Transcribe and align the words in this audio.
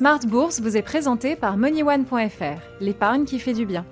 Smart 0.00 0.20
Bourse 0.20 0.62
vous 0.62 0.78
est 0.78 0.82
présenté 0.82 1.36
par 1.36 1.58
MoneyOne.fr, 1.58 2.62
l'épargne 2.80 3.26
qui 3.26 3.38
fait 3.38 3.52
du 3.52 3.66
bien. 3.66 3.84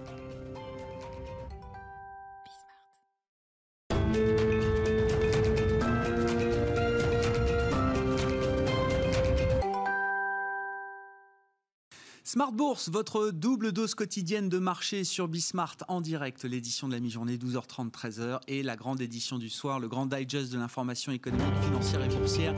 Smart 12.25 12.53
Bourse, 12.53 12.89
votre 12.89 13.31
double 13.31 13.73
dose 13.73 13.95
quotidienne 13.95 14.49
de 14.49 14.59
marché 14.59 15.05
sur 15.05 15.29
Bismart 15.29 15.77
en 15.89 16.01
direct, 16.01 16.45
l'édition 16.45 16.89
de 16.89 16.95
la 16.95 17.01
mi-journée 17.01 17.37
12h30 17.37 17.91
13h 17.91 18.41
et 18.49 18.63
la 18.63 18.77
grande 18.77 19.03
édition 19.03 19.39
du 19.39 19.51
soir, 19.51 19.79
le 19.79 19.89
grand 19.89 20.07
digest 20.07 20.53
de 20.53 20.59
l'information 20.59 21.13
économique, 21.13 21.55
financière 21.65 22.03
et 22.03 22.09
boursière 22.09 22.55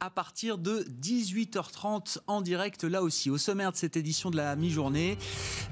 à 0.00 0.10
partir 0.10 0.58
de 0.58 0.84
18h30 1.02 2.18
en 2.26 2.40
direct 2.40 2.84
là 2.84 3.02
aussi. 3.02 3.30
Au 3.30 3.38
sommaire 3.38 3.72
de 3.72 3.76
cette 3.76 3.96
édition 3.96 4.30
de 4.30 4.36
la 4.36 4.54
mi-journée, 4.56 5.16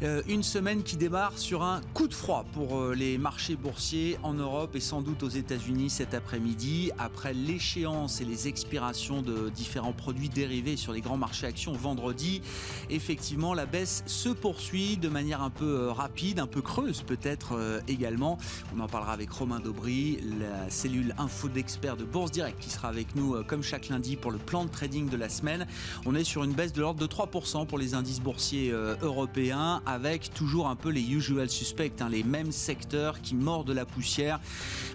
euh, 0.02 0.22
une 0.28 0.42
semaine 0.42 0.82
qui 0.82 0.96
démarre 0.96 1.36
sur 1.38 1.62
un 1.62 1.80
coup 1.92 2.08
de 2.08 2.14
froid 2.14 2.44
pour 2.52 2.78
euh, 2.78 2.94
les 2.94 3.18
marchés 3.18 3.56
boursiers 3.56 4.18
en 4.22 4.34
Europe 4.34 4.76
et 4.76 4.80
sans 4.80 5.02
doute 5.02 5.22
aux 5.22 5.28
États-Unis 5.28 5.90
cet 5.90 6.14
après-midi 6.14 6.90
après 6.98 7.34
l'échéance 7.34 8.20
et 8.20 8.24
les 8.24 8.48
expirations 8.48 9.20
de 9.20 9.50
différents 9.50 9.92
produits 9.92 10.28
dérivés 10.28 10.76
sur 10.76 10.92
les 10.92 11.00
grands 11.00 11.18
marchés 11.18 11.46
actions 11.46 11.72
vendredi. 11.72 12.40
Effectivement, 12.90 13.52
la 13.52 13.66
baisse 13.66 14.04
se 14.06 14.30
poursuit 14.30 14.96
de 14.96 15.08
manière 15.08 15.42
un 15.42 15.50
peu 15.50 15.80
euh, 15.80 15.92
rapide, 15.92 16.38
un 16.38 16.46
peu 16.46 16.62
creuse 16.62 17.02
peut-être 17.02 17.82
également. 17.88 18.38
On 18.76 18.80
en 18.80 18.88
parlera 18.88 19.12
avec 19.12 19.30
Romain 19.30 19.60
Daubry, 19.60 20.18
la 20.38 20.70
cellule 20.70 21.14
info 21.18 21.48
d'experts 21.48 21.96
de 21.96 22.04
Bourse 22.04 22.30
Direct 22.30 22.58
qui 22.60 22.70
sera 22.70 22.88
avec 22.88 23.14
nous 23.14 23.42
comme 23.44 23.62
chaque 23.62 23.88
lundi 23.88 24.13
pour 24.16 24.30
le 24.30 24.38
plan 24.38 24.64
de 24.64 24.70
trading 24.70 25.08
de 25.08 25.16
la 25.16 25.28
semaine. 25.28 25.66
On 26.06 26.14
est 26.14 26.24
sur 26.24 26.44
une 26.44 26.52
baisse 26.52 26.72
de 26.72 26.80
l'ordre 26.80 27.00
de 27.00 27.06
3% 27.06 27.66
pour 27.66 27.78
les 27.78 27.94
indices 27.94 28.20
boursiers 28.20 28.70
européens 29.02 29.82
avec 29.86 30.32
toujours 30.34 30.68
un 30.68 30.76
peu 30.76 30.90
les 30.90 31.02
usual 31.02 31.48
suspects, 31.48 32.00
hein, 32.00 32.08
les 32.08 32.22
mêmes 32.22 32.52
secteurs 32.52 33.20
qui 33.20 33.34
mordent 33.34 33.66
de 33.66 33.72
la 33.72 33.84
poussière 33.84 34.40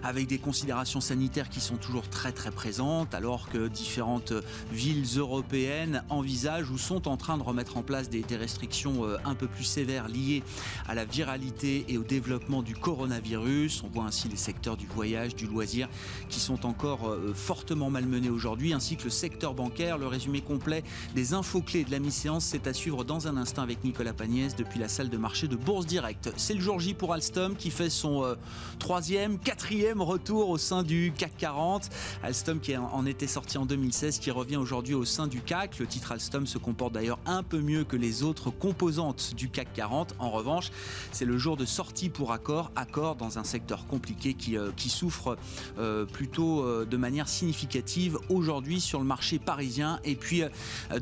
avec 0.02 0.26
des 0.26 0.38
considérations 0.38 1.00
sanitaires 1.00 1.48
qui 1.48 1.60
sont 1.60 1.76
toujours 1.76 2.08
très 2.08 2.32
très 2.32 2.50
présentes 2.50 3.14
alors 3.14 3.48
que 3.48 3.68
différentes 3.68 4.32
villes 4.72 5.06
européennes 5.16 6.04
envisagent 6.08 6.70
ou 6.70 6.78
sont 6.78 7.08
en 7.08 7.16
train 7.16 7.36
de 7.36 7.42
remettre 7.42 7.76
en 7.76 7.82
place 7.82 8.08
des 8.08 8.20
des 8.22 8.36
restrictions 8.36 9.04
euh, 9.04 9.16
un 9.24 9.34
peu 9.34 9.46
plus 9.46 9.64
sévères 9.64 10.08
liées 10.08 10.42
à 10.88 10.94
la 10.94 11.04
viralité 11.04 11.84
et 11.88 11.98
au 11.98 12.04
développement 12.04 12.62
du 12.62 12.74
coronavirus. 12.74 13.82
On 13.84 13.88
voit 13.88 14.04
ainsi 14.04 14.28
les 14.28 14.36
secteurs 14.36 14.76
du 14.76 14.86
voyage, 14.86 15.34
du 15.34 15.46
loisir 15.46 15.88
qui 16.28 16.40
sont 16.40 16.66
encore 16.66 17.08
euh, 17.08 17.32
fortement 17.34 17.90
malmenés 17.90 18.30
aujourd'hui, 18.30 18.72
ainsi 18.72 18.96
que 18.96 19.04
le 19.04 19.09
secteur 19.10 19.54
bancaire. 19.54 19.98
Le 19.98 20.06
résumé 20.06 20.40
complet 20.40 20.82
des 21.14 21.34
infos 21.34 21.60
clés 21.60 21.84
de 21.84 21.90
la 21.90 21.98
mi-séance, 21.98 22.44
c'est 22.44 22.66
à 22.66 22.72
suivre 22.72 23.04
dans 23.04 23.28
un 23.28 23.36
instant 23.36 23.62
avec 23.62 23.84
Nicolas 23.84 24.12
Pagnès 24.12 24.56
depuis 24.56 24.78
la 24.78 24.88
salle 24.88 25.10
de 25.10 25.16
marché 25.16 25.48
de 25.48 25.56
Bourse 25.56 25.86
Direct. 25.86 26.32
C'est 26.36 26.54
le 26.54 26.60
jour 26.60 26.80
J 26.80 26.94
pour 26.94 27.12
Alstom 27.12 27.56
qui 27.56 27.70
fait 27.70 27.90
son 27.90 28.24
euh, 28.24 28.34
troisième, 28.78 29.38
quatrième 29.38 30.00
retour 30.00 30.48
au 30.48 30.58
sein 30.58 30.82
du 30.82 31.12
CAC 31.16 31.36
40. 31.38 31.88
Alstom 32.22 32.60
qui 32.60 32.76
en 32.76 33.06
était 33.06 33.26
sorti 33.26 33.58
en 33.58 33.66
2016, 33.66 34.18
qui 34.18 34.30
revient 34.30 34.56
aujourd'hui 34.56 34.94
au 34.94 35.04
sein 35.04 35.26
du 35.26 35.40
CAC. 35.40 35.78
Le 35.78 35.86
titre 35.86 36.12
Alstom 36.12 36.46
se 36.46 36.58
comporte 36.58 36.92
d'ailleurs 36.92 37.18
un 37.26 37.42
peu 37.42 37.60
mieux 37.60 37.84
que 37.84 37.96
les 37.96 38.22
autres 38.22 38.50
composantes 38.50 39.34
du 39.34 39.48
CAC 39.48 39.72
40. 39.72 40.14
En 40.18 40.30
revanche, 40.30 40.70
c'est 41.12 41.24
le 41.24 41.38
jour 41.38 41.56
de 41.56 41.64
sortie 41.64 42.08
pour 42.08 42.32
Accor. 42.32 42.70
Accor 42.76 43.16
dans 43.16 43.38
un 43.38 43.44
secteur 43.44 43.86
compliqué 43.86 44.34
qui, 44.34 44.56
euh, 44.56 44.70
qui 44.76 44.88
souffre 44.88 45.36
euh, 45.78 46.04
plutôt 46.04 46.84
de 46.84 46.96
manière 46.96 47.28
significative 47.28 48.18
aujourd'hui 48.28 48.80
sur 48.80 48.99
le 49.00 49.06
marché 49.06 49.38
parisien. 49.38 50.00
Et 50.04 50.14
puis 50.14 50.42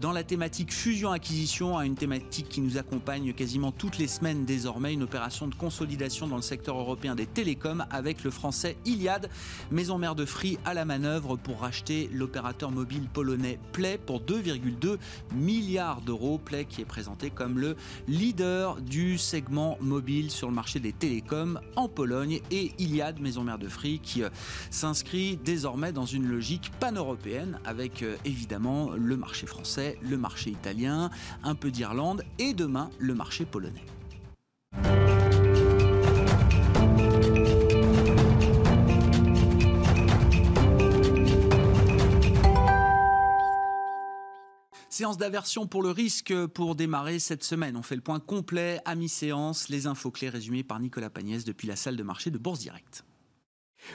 dans 0.01 0.13
la 0.13 0.25
thématique 0.25 0.73
fusion-acquisition, 0.73 1.81
une 1.81 1.95
thématique 1.95 2.49
qui 2.49 2.61
nous 2.61 2.79
accompagne 2.79 3.33
quasiment 3.33 3.73
toutes 3.73 3.99
les 3.99 4.09
semaines 4.09 4.45
désormais, 4.45 4.95
une 4.95 5.03
opération 5.03 5.47
de 5.47 5.55
consolidation 5.55 6.27
dans 6.27 6.37
le 6.37 6.43
secteur 6.43 6.79
européen 6.79 7.15
des 7.15 7.27
télécoms 7.27 7.85
avec 7.91 8.25
le 8.25 8.31
français 8.31 8.77
Iliad, 8.85 9.29
maison 9.71 9.99
mère 9.99 10.15
de 10.15 10.25
Free 10.25 10.59
à 10.65 10.75
la 10.75 10.85
manœuvre 10.85 11.37
pour 11.37 11.61
racheter 11.61 12.09
l'opérateur 12.13 12.71
mobile 12.71 13.09
polonais 13.13 13.59
Play 13.73 13.99
pour 13.99 14.21
2,2 14.21 14.99
milliards 15.35 16.01
d'euros. 16.01 16.39
Play 16.39 16.65
qui 16.65 16.81
est 16.81 16.87
présent 16.87 17.17
comme 17.35 17.59
le 17.59 17.77
leader 18.07 18.81
du 18.81 19.19
segment 19.19 19.77
mobile 19.81 20.31
sur 20.31 20.49
le 20.49 20.55
marché 20.55 20.79
des 20.79 20.93
télécoms 20.93 21.61
en 21.77 21.89
Pologne 21.89 22.41
et 22.51 22.73
Iliad, 22.79 23.21
maison 23.21 23.43
mère 23.43 23.59
de 23.59 23.69
Free, 23.69 23.99
qui 23.99 24.23
euh, 24.23 24.29
s'inscrit 24.71 25.37
désormais 25.37 25.93
dans 25.93 26.07
une 26.07 26.27
logique 26.27 26.71
pan-européenne 26.79 27.59
avec 27.65 27.88
euh, 28.03 28.17
évidemment 28.25 28.91
le 28.91 29.17
marché 29.17 29.47
français, 29.47 29.99
le 30.03 30.17
marché 30.17 30.51
italien, 30.51 31.11
un 31.43 31.55
peu 31.55 31.71
d'Irlande 31.71 32.23
et 32.39 32.55
demain 32.55 32.91
le 32.99 33.15
marché 33.15 33.45
polonais. 33.45 33.85
Séance 44.99 45.17
d'aversion 45.17 45.69
pour 45.69 45.83
le 45.83 45.91
risque 45.91 46.35
pour 46.47 46.75
démarrer 46.75 47.21
cette 47.21 47.45
semaine. 47.45 47.77
On 47.77 47.83
fait 47.83 47.95
le 47.95 48.01
point 48.01 48.19
complet 48.19 48.81
à 48.85 48.97
mi-séance. 48.97 49.69
Les 49.69 49.87
infos 49.87 50.11
clés 50.11 50.29
résumées 50.29 50.65
par 50.65 50.81
Nicolas 50.81 51.09
Pagnès 51.09 51.45
depuis 51.45 51.69
la 51.69 51.77
salle 51.77 51.95
de 51.95 52.03
marché 52.03 52.33
de 52.33 52.39
Bourse 52.39 52.59
Direct. 52.59 53.05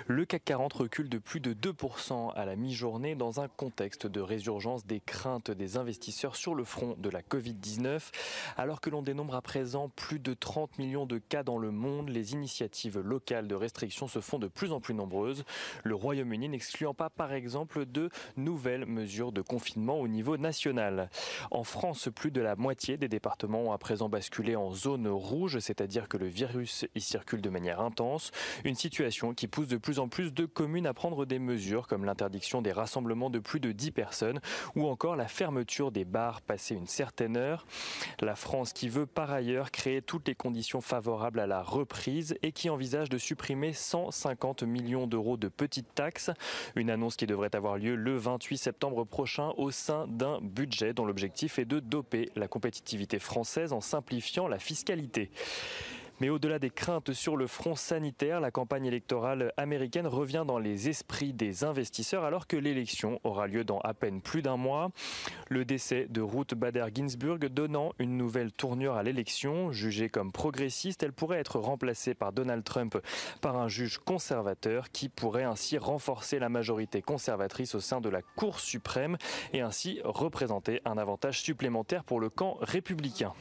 Le 0.08 0.26
CAC 0.26 0.46
40 0.46 0.74
recule 0.74 1.09
de 1.09 1.18
plus 1.18 1.40
de 1.40 1.54
2% 1.54 2.34
à 2.34 2.46
la 2.46 2.56
mi-journée 2.56 3.16
dans 3.16 3.40
un 3.40 3.48
contexte 3.48 4.08
de 4.08 4.22
résurgence 4.22 4.86
des 4.86 5.00
craintes 5.00 5.52
des 5.52 5.78
investisseurs 5.78 6.36
sur 6.36 6.56
le 6.56 6.64
front 6.64 6.96
de 6.98 7.09
la 7.09 7.22
Covid-19. 7.22 8.12
Alors 8.58 8.81
que 8.81 8.90
l'on 8.90 9.02
dénombre 9.02 9.36
à 9.36 9.42
présent 9.42 9.90
plus 9.90 10.20
de 10.20 10.34
30 10.34 10.78
millions 10.80 11.06
de 11.06 11.18
cas 11.18 11.44
dans 11.44 11.58
le 11.58 11.72
monde, 11.72 12.09
les 12.09 12.34
initiatives 12.34 13.00
locales 13.00 13.48
de 13.48 13.56
restriction 13.56 14.08
se 14.08 14.20
font 14.20 14.40
de 14.40 14.48
plus 14.48 14.72
en 14.72 14.80
plus 14.80 14.94
nombreuses. 14.94 15.46
Le 15.84 15.96
Royaume-Uni 15.96 16.50
n'excluant 16.50 16.94
pas 16.94 17.10
par 17.10 17.34
exemple 17.34 17.86
de 17.86 18.10
nouvelles 18.38 18.86
mesures 18.86 19.31
de 19.31 19.42
confinement 19.42 20.00
au 20.00 20.08
niveau 20.08 20.38
national. 20.38 21.10
En 21.52 21.64
France, 21.64 22.10
plus 22.14 22.31
de 22.31 22.42
la 22.42 22.56
moitié 22.56 22.98
des 22.98 23.08
départements 23.08 23.64
ont 23.64 23.72
à 23.72 23.78
présent 23.78 24.10
basculé 24.10 24.56
en 24.56 24.72
zone 24.72 25.08
rouge, 25.08 25.60
c'est-à-dire 25.60 26.08
que 26.08 26.18
le 26.18 26.28
virus 26.28 26.86
y 26.96 27.02
circule 27.02 27.42
de 27.42 27.50
manière 27.50 27.80
intense. 27.80 28.31
Une 28.64 28.75
situation 28.75 29.34
qui 29.34 29.48
pousse 29.48 29.68
de 29.68 29.78
plus 29.83 29.99
en 29.99 30.07
plus 30.07 30.33
de 30.33 30.47
communes 30.47 30.88
à 30.88 30.94
prendre 30.95 31.25
des 31.25 31.38
mesures 31.38 31.88
comme 31.88 32.05
l'interdiction 32.05 32.63
des 32.63 32.71
rassemblements 32.71 33.29
de 33.29 33.38
plus 33.38 33.59
de 33.59 33.71
10 33.71 33.91
personnes 33.91 34.39
ou 34.75 34.88
encore 34.88 35.16
la 35.16 35.27
fermeture 35.27 35.91
des 35.91 36.05
bars 36.05 36.41
passé 36.41 36.73
une 36.73 36.88
certaine 36.88 37.38
heure. 37.38 37.67
La 38.21 38.35
France 38.35 38.73
qui 38.73 38.89
veut 38.89 39.05
par 39.05 39.31
ailleurs 39.31 39.69
créer 39.69 40.01
toutes 40.01 40.27
les 40.27 40.35
conditions 40.35 40.81
favorables 40.81 41.39
à 41.39 41.47
la 41.47 41.61
reprise 41.61 42.35
et 42.41 42.51
qui 42.53 42.69
envisage 42.69 43.09
de 43.09 43.17
supprimer 43.17 43.73
150 43.73 44.63
millions 44.63 45.05
d'euros 45.05 45.38
de 45.38 45.49
petites 45.49 45.94
taxes. 45.94 46.31
Une 46.75 46.89
annonce 46.89 47.17
qui 47.17 47.27
devrait 47.27 47.55
avoir 47.55 47.77
lieu 47.77 47.95
le 47.95 48.15
28 48.15 48.57
septembre 48.57 49.03
prochain 49.03 49.51
au 49.57 49.69
sein 49.69 50.07
d'un 50.07 50.39
budget 50.41 50.94
dont 50.94 51.05
l'objectif 51.05 51.59
est 51.59 51.65
de 51.65 51.81
doper 51.81 52.31
la 52.35 52.47
compétitivité 52.47 53.19
française 53.19 53.73
en 53.73 53.81
simplifiant 53.81 54.47
la 54.47 54.59
fiscalité. 54.59 55.29
Mais 56.23 56.29
au-delà 56.29 56.57
des 56.57 56.69
craintes 56.69 57.11
sur 57.11 57.35
le 57.35 57.47
front 57.47 57.75
sanitaire, 57.75 58.39
la 58.39 58.50
campagne 58.50 58.85
électorale 58.85 59.51
américaine 59.57 60.07
revient 60.07 60.45
dans 60.47 60.57
les 60.57 60.88
esprits 60.88 61.34
des 61.34 61.66
investisseurs 61.66 62.23
alors 62.23 62.47
que 62.47 62.56
l'élection 62.56 63.19
aura 63.25 63.45
lieu 63.45 63.66
dans 63.66 63.79
à 63.79 63.94
peine 63.94 64.22
plus 64.22 64.41
d'un 64.41 64.56
mois. 64.56 64.91
Le 65.50 65.66
décès 65.66 66.07
de 66.09 66.22
Ruth 66.22 66.53
Bader 66.53 66.85
Ginsburg 66.95 67.39
donnant 67.50 67.91
une 68.00 68.16
nouvelle 68.16 68.53
tournure 68.53 68.95
à 68.95 69.03
l'élection. 69.03 69.73
Jugée 69.73 70.07
comme 70.07 70.31
progressiste, 70.31 71.03
elle 71.03 71.12
pourrait 71.12 71.39
être 71.39 71.59
remplacée 71.59 72.13
par 72.13 72.31
Donald 72.31 72.63
Trump 72.63 72.97
par 73.41 73.57
un 73.57 73.67
juge 73.67 73.97
conservateur 73.97 74.91
qui 74.91 75.09
pourrait 75.09 75.44
ainsi 75.44 75.78
renforcer 75.78 76.39
la 76.39 76.47
majorité 76.47 77.01
conservatrice 77.01 77.75
au 77.75 77.81
sein 77.81 78.00
de 78.00 78.07
la 78.07 78.22
Cour 78.22 78.62
suprême 78.62 79.17
et 79.51 79.59
ainsi 79.59 80.00
représenter 80.06 80.79
un 80.85 80.97
avantage 80.97 81.41
supplémentaire 81.41 82.06
pour 82.06 82.22
le 82.22 82.29
camp 82.29 82.59
républicain. 82.62 83.33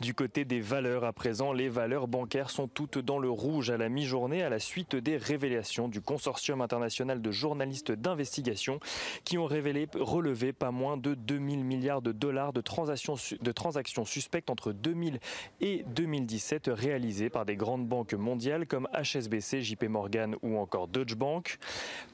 Du 0.00 0.14
côté 0.14 0.46
des 0.46 0.62
valeurs 0.62 1.04
à 1.04 1.12
présent, 1.12 1.52
les 1.52 1.68
valeurs 1.68 2.08
bancaires 2.08 2.48
sont 2.48 2.68
toutes 2.68 2.96
dans 2.96 3.18
le 3.18 3.28
rouge 3.28 3.68
à 3.68 3.76
la 3.76 3.90
mi-journée 3.90 4.42
à 4.42 4.48
la 4.48 4.58
suite 4.58 4.96
des 4.96 5.18
révélations 5.18 5.88
du 5.88 6.00
consortium 6.00 6.62
international 6.62 7.20
de 7.20 7.30
journalistes 7.30 7.92
d'investigation 7.92 8.80
qui 9.24 9.36
ont 9.36 9.44
révélé 9.44 9.88
relevé 9.94 10.54
pas 10.54 10.70
moins 10.70 10.96
de 10.96 11.12
2000 11.12 11.64
milliards 11.64 12.00
de 12.00 12.12
dollars 12.12 12.54
de 12.54 12.62
transactions, 12.62 13.16
de 13.38 13.52
transactions 13.52 14.06
suspectes 14.06 14.48
entre 14.48 14.72
2000 14.72 15.20
et 15.60 15.84
2017 15.88 16.70
réalisées 16.72 17.28
par 17.28 17.44
des 17.44 17.56
grandes 17.56 17.86
banques 17.86 18.14
mondiales 18.14 18.66
comme 18.66 18.88
HSBC, 18.94 19.60
JP 19.60 19.84
Morgan 19.84 20.34
ou 20.40 20.56
encore 20.56 20.88
Deutsche 20.88 21.14
Bank. 21.14 21.58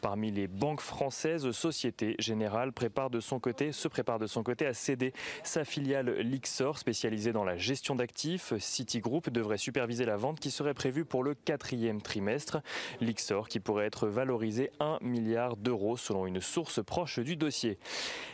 Parmi 0.00 0.32
les 0.32 0.48
banques 0.48 0.80
françaises, 0.80 1.48
Société 1.52 2.16
Générale 2.18 2.72
prépare 2.72 3.10
de 3.10 3.20
son 3.20 3.38
côté, 3.38 3.70
se 3.70 3.86
prépare 3.86 4.18
de 4.18 4.26
son 4.26 4.42
côté 4.42 4.66
à 4.66 4.74
céder 4.74 5.12
sa 5.44 5.64
filiale 5.64 6.10
Lixor 6.18 6.78
spécialisée 6.78 7.32
dans 7.32 7.44
la 7.44 7.56
gestion 7.56 7.75
d'actifs, 7.94 8.54
Citigroup 8.58 9.30
devrait 9.30 9.58
superviser 9.58 10.04
la 10.04 10.16
vente 10.16 10.40
qui 10.40 10.50
serait 10.50 10.74
prévue 10.74 11.04
pour 11.04 11.22
le 11.22 11.34
quatrième 11.34 12.00
trimestre. 12.00 12.58
L'Ixor 13.00 13.48
qui 13.48 13.60
pourrait 13.60 13.86
être 13.86 14.08
valorisé 14.08 14.70
1 14.80 14.98
milliard 15.02 15.56
d'euros 15.56 15.96
selon 15.96 16.26
une 16.26 16.40
source 16.40 16.82
proche 16.82 17.18
du 17.18 17.36
dossier. 17.36 17.78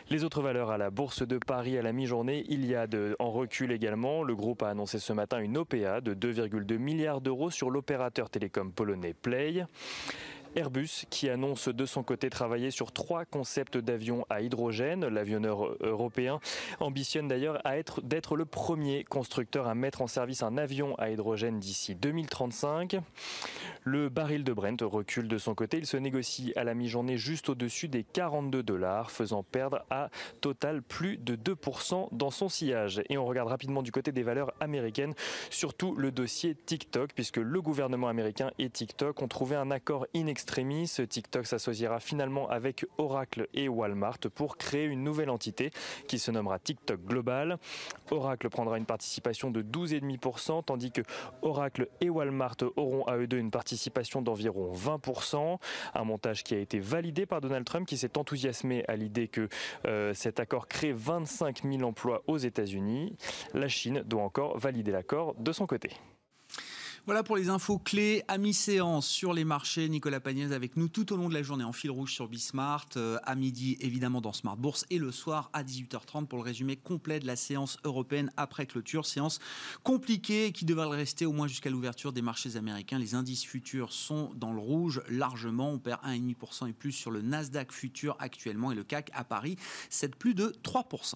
Les 0.09 0.23
autres 0.23 0.41
valeurs 0.41 0.71
à 0.71 0.77
la 0.77 0.89
Bourse 0.89 1.27
de 1.27 1.37
Paris 1.37 1.77
à 1.77 1.81
la 1.81 1.91
mi-journée, 1.91 2.45
il 2.47 2.65
y 2.65 2.73
a 2.73 2.87
de, 2.87 3.15
en 3.19 3.31
recul 3.31 3.71
également. 3.71 4.23
Le 4.23 4.35
groupe 4.35 4.63
a 4.63 4.69
annoncé 4.69 4.97
ce 4.99 5.13
matin 5.13 5.39
une 5.39 5.57
OPA 5.57 6.01
de 6.01 6.13
2,2 6.13 6.77
milliards 6.77 7.21
d'euros 7.21 7.51
sur 7.51 7.69
l'opérateur 7.69 8.29
télécom 8.29 8.71
polonais 8.71 9.13
Play. 9.13 9.65
Airbus 10.55 11.05
qui 11.09 11.29
annonce 11.29 11.67
de 11.67 11.85
son 11.85 12.03
côté 12.03 12.29
travailler 12.29 12.71
sur 12.71 12.91
trois 12.91 13.25
concepts 13.25 13.77
d'avions 13.77 14.25
à 14.29 14.41
hydrogène. 14.41 15.07
L'avionneur 15.07 15.75
européen 15.81 16.39
ambitionne 16.79 17.27
d'ailleurs 17.27 17.65
être 17.65 18.01
d'être 18.01 18.35
le 18.35 18.45
premier 18.45 19.03
constructeur 19.03 19.67
à 19.67 19.75
mettre 19.75 20.01
en 20.01 20.07
service 20.07 20.43
un 20.43 20.57
avion 20.57 20.95
à 20.99 21.09
hydrogène 21.09 21.59
d'ici 21.59 21.95
2035. 21.95 22.97
Le 23.83 24.09
baril 24.09 24.43
de 24.43 24.53
Brent 24.53 24.81
recule 24.81 25.27
de 25.27 25.37
son 25.37 25.55
côté. 25.55 25.77
Il 25.77 25.87
se 25.87 25.97
négocie 25.97 26.53
à 26.55 26.63
la 26.63 26.73
mi-journée 26.73 27.17
juste 27.17 27.49
au-dessus 27.49 27.87
des 27.87 28.03
42 28.03 28.61
dollars, 28.61 29.11
faisant 29.11 29.43
perdre 29.43 29.83
à 29.89 30.09
total 30.41 30.81
plus 30.81 31.17
de 31.17 31.35
2% 31.35 32.09
dans 32.11 32.31
son 32.31 32.49
sillage. 32.49 33.01
Et 33.09 33.17
on 33.17 33.25
regarde 33.25 33.49
rapidement 33.49 33.81
du 33.81 33.91
côté 33.91 34.11
des 34.11 34.23
valeurs 34.23 34.53
américaines, 34.59 35.13
surtout 35.49 35.95
le 35.95 36.11
dossier 36.11 36.55
TikTok, 36.55 37.11
puisque 37.13 37.37
le 37.37 37.61
gouvernement 37.61 38.07
américain 38.07 38.51
et 38.59 38.69
TikTok 38.69 39.21
ont 39.21 39.27
trouvé 39.27 39.55
un 39.55 39.71
accord 39.71 40.05
inextricable 40.13 40.42
extremis, 40.43 40.91
TikTok 41.07 41.47
s'associera 41.47 42.01
finalement 42.01 42.49
avec 42.49 42.85
Oracle 42.97 43.47
et 43.53 43.69
Walmart 43.69 44.19
pour 44.35 44.57
créer 44.57 44.83
une 44.83 45.01
nouvelle 45.01 45.29
entité 45.29 45.71
qui 46.09 46.19
se 46.19 46.31
nommera 46.31 46.59
TikTok 46.59 46.99
Global. 47.05 47.57
Oracle 48.11 48.49
prendra 48.49 48.77
une 48.77 48.85
participation 48.85 49.51
de 49.51 49.61
12,5%, 49.61 50.65
tandis 50.65 50.91
que 50.91 51.01
Oracle 51.43 51.87
et 52.01 52.09
Walmart 52.09 52.57
auront 52.75 53.05
à 53.05 53.15
eux 53.15 53.25
deux 53.25 53.37
une 53.37 53.51
participation 53.51 54.21
d'environ 54.21 54.73
20%. 54.73 55.59
Un 55.93 56.03
montage 56.03 56.43
qui 56.43 56.55
a 56.55 56.59
été 56.59 56.79
validé 56.79 57.25
par 57.25 57.39
Donald 57.39 57.65
Trump 57.65 57.87
qui 57.87 57.95
s'est 57.95 58.17
enthousiasmé 58.17 58.83
à 58.89 58.97
l'idée 58.97 59.29
que 59.29 59.47
euh, 59.85 60.13
cet 60.13 60.41
accord 60.41 60.67
crée 60.67 60.91
25 60.91 61.63
000 61.63 61.83
emplois 61.83 62.21
aux 62.27 62.37
États-Unis. 62.37 63.15
La 63.53 63.69
Chine 63.69 64.03
doit 64.05 64.23
encore 64.23 64.57
valider 64.57 64.91
l'accord 64.91 65.35
de 65.35 65.53
son 65.53 65.67
côté. 65.67 65.91
Voilà 67.05 67.21
pour 67.21 67.35
les 67.35 67.49
infos 67.49 67.79
clés 67.79 68.23
à 68.29 68.37
mi-séance 68.37 69.05
sur 69.05 69.33
les 69.33 69.43
marchés. 69.43 69.89
Nicolas 69.89 70.21
Pagnès 70.21 70.53
avec 70.53 70.77
nous 70.77 70.87
tout 70.87 71.11
au 71.11 71.17
long 71.17 71.27
de 71.27 71.33
la 71.33 71.43
journée 71.43 71.65
en 71.65 71.73
fil 71.73 71.91
rouge 71.91 72.13
sur 72.13 72.29
Bismart, 72.29 72.87
euh, 72.95 73.17
à 73.23 73.35
midi 73.35 73.75
évidemment 73.81 74.21
dans 74.21 74.31
Smart 74.31 74.55
Bourse 74.55 74.85
et 74.89 74.99
le 74.99 75.11
soir 75.11 75.49
à 75.51 75.65
18h30 75.65 76.27
pour 76.27 76.39
le 76.39 76.45
résumé 76.45 76.77
complet 76.77 77.19
de 77.19 77.27
la 77.27 77.35
séance 77.35 77.77
européenne 77.83 78.31
après 78.37 78.67
clôture. 78.67 79.05
Séance 79.05 79.39
compliquée 79.83 80.53
qui 80.53 80.63
devrait 80.63 80.95
rester 80.95 81.25
au 81.25 81.33
moins 81.33 81.47
jusqu'à 81.47 81.69
l'ouverture 81.69 82.13
des 82.13 82.21
marchés 82.21 82.55
américains. 82.55 82.99
Les 82.99 83.15
indices 83.15 83.43
futurs 83.43 83.91
sont 83.91 84.31
dans 84.35 84.53
le 84.53 84.61
rouge 84.61 85.01
largement. 85.09 85.71
On 85.71 85.79
perd 85.79 85.99
1,5% 86.05 86.69
et 86.69 86.73
plus 86.73 86.93
sur 86.93 87.11
le 87.11 87.21
Nasdaq 87.21 87.73
futur 87.73 88.15
actuellement 88.19 88.71
et 88.71 88.75
le 88.75 88.85
CAC 88.85 89.11
à 89.13 89.25
Paris, 89.25 89.57
c'est 89.89 90.15
plus 90.15 90.35
de 90.35 90.55
3%. 90.63 91.15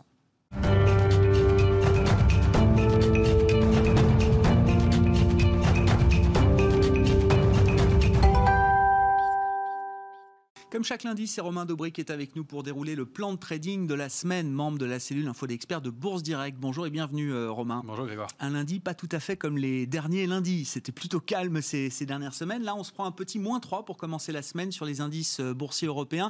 Comme 10.77 10.83
chaque 10.83 11.05
lundi, 11.05 11.25
c'est 11.25 11.41
Romain 11.41 11.65
Dobré 11.65 11.89
qui 11.89 12.01
est 12.01 12.11
avec 12.11 12.35
nous 12.35 12.43
pour 12.43 12.61
dérouler 12.61 12.93
le 12.93 13.07
plan 13.07 13.33
de 13.33 13.39
trading 13.39 13.87
de 13.87 13.95
la 13.95 14.09
semaine, 14.09 14.51
membre 14.51 14.77
de 14.77 14.85
la 14.85 14.99
cellule 14.99 15.27
Info 15.27 15.47
d'experts 15.47 15.81
de 15.81 15.89
Bourse 15.89 16.21
Direct. 16.21 16.55
Bonjour 16.59 16.85
et 16.85 16.91
bienvenue 16.91 17.33
euh, 17.33 17.49
Romain. 17.49 17.81
Bonjour 17.83 18.05
Grégoire. 18.05 18.27
Un 18.39 18.51
lundi 18.51 18.79
pas 18.79 18.93
tout 18.93 19.09
à 19.11 19.19
fait 19.19 19.35
comme 19.37 19.57
les 19.57 19.87
derniers 19.87 20.27
lundis. 20.27 20.65
C'était 20.65 20.91
plutôt 20.91 21.19
calme 21.19 21.63
ces, 21.63 21.89
dernières 22.05 22.35
semaines. 22.35 22.61
Là, 22.61 22.75
on 22.75 22.83
se 22.83 22.91
prend 22.91 23.05
un 23.05 23.11
petit 23.11 23.39
moins 23.39 23.59
3 23.59 23.85
pour 23.85 23.97
commencer 23.97 24.31
la 24.31 24.43
semaine 24.43 24.71
sur 24.71 24.85
les 24.85 25.01
indices 25.01 25.39
euh, 25.39 25.55
boursiers 25.55 25.87
européens. 25.87 26.29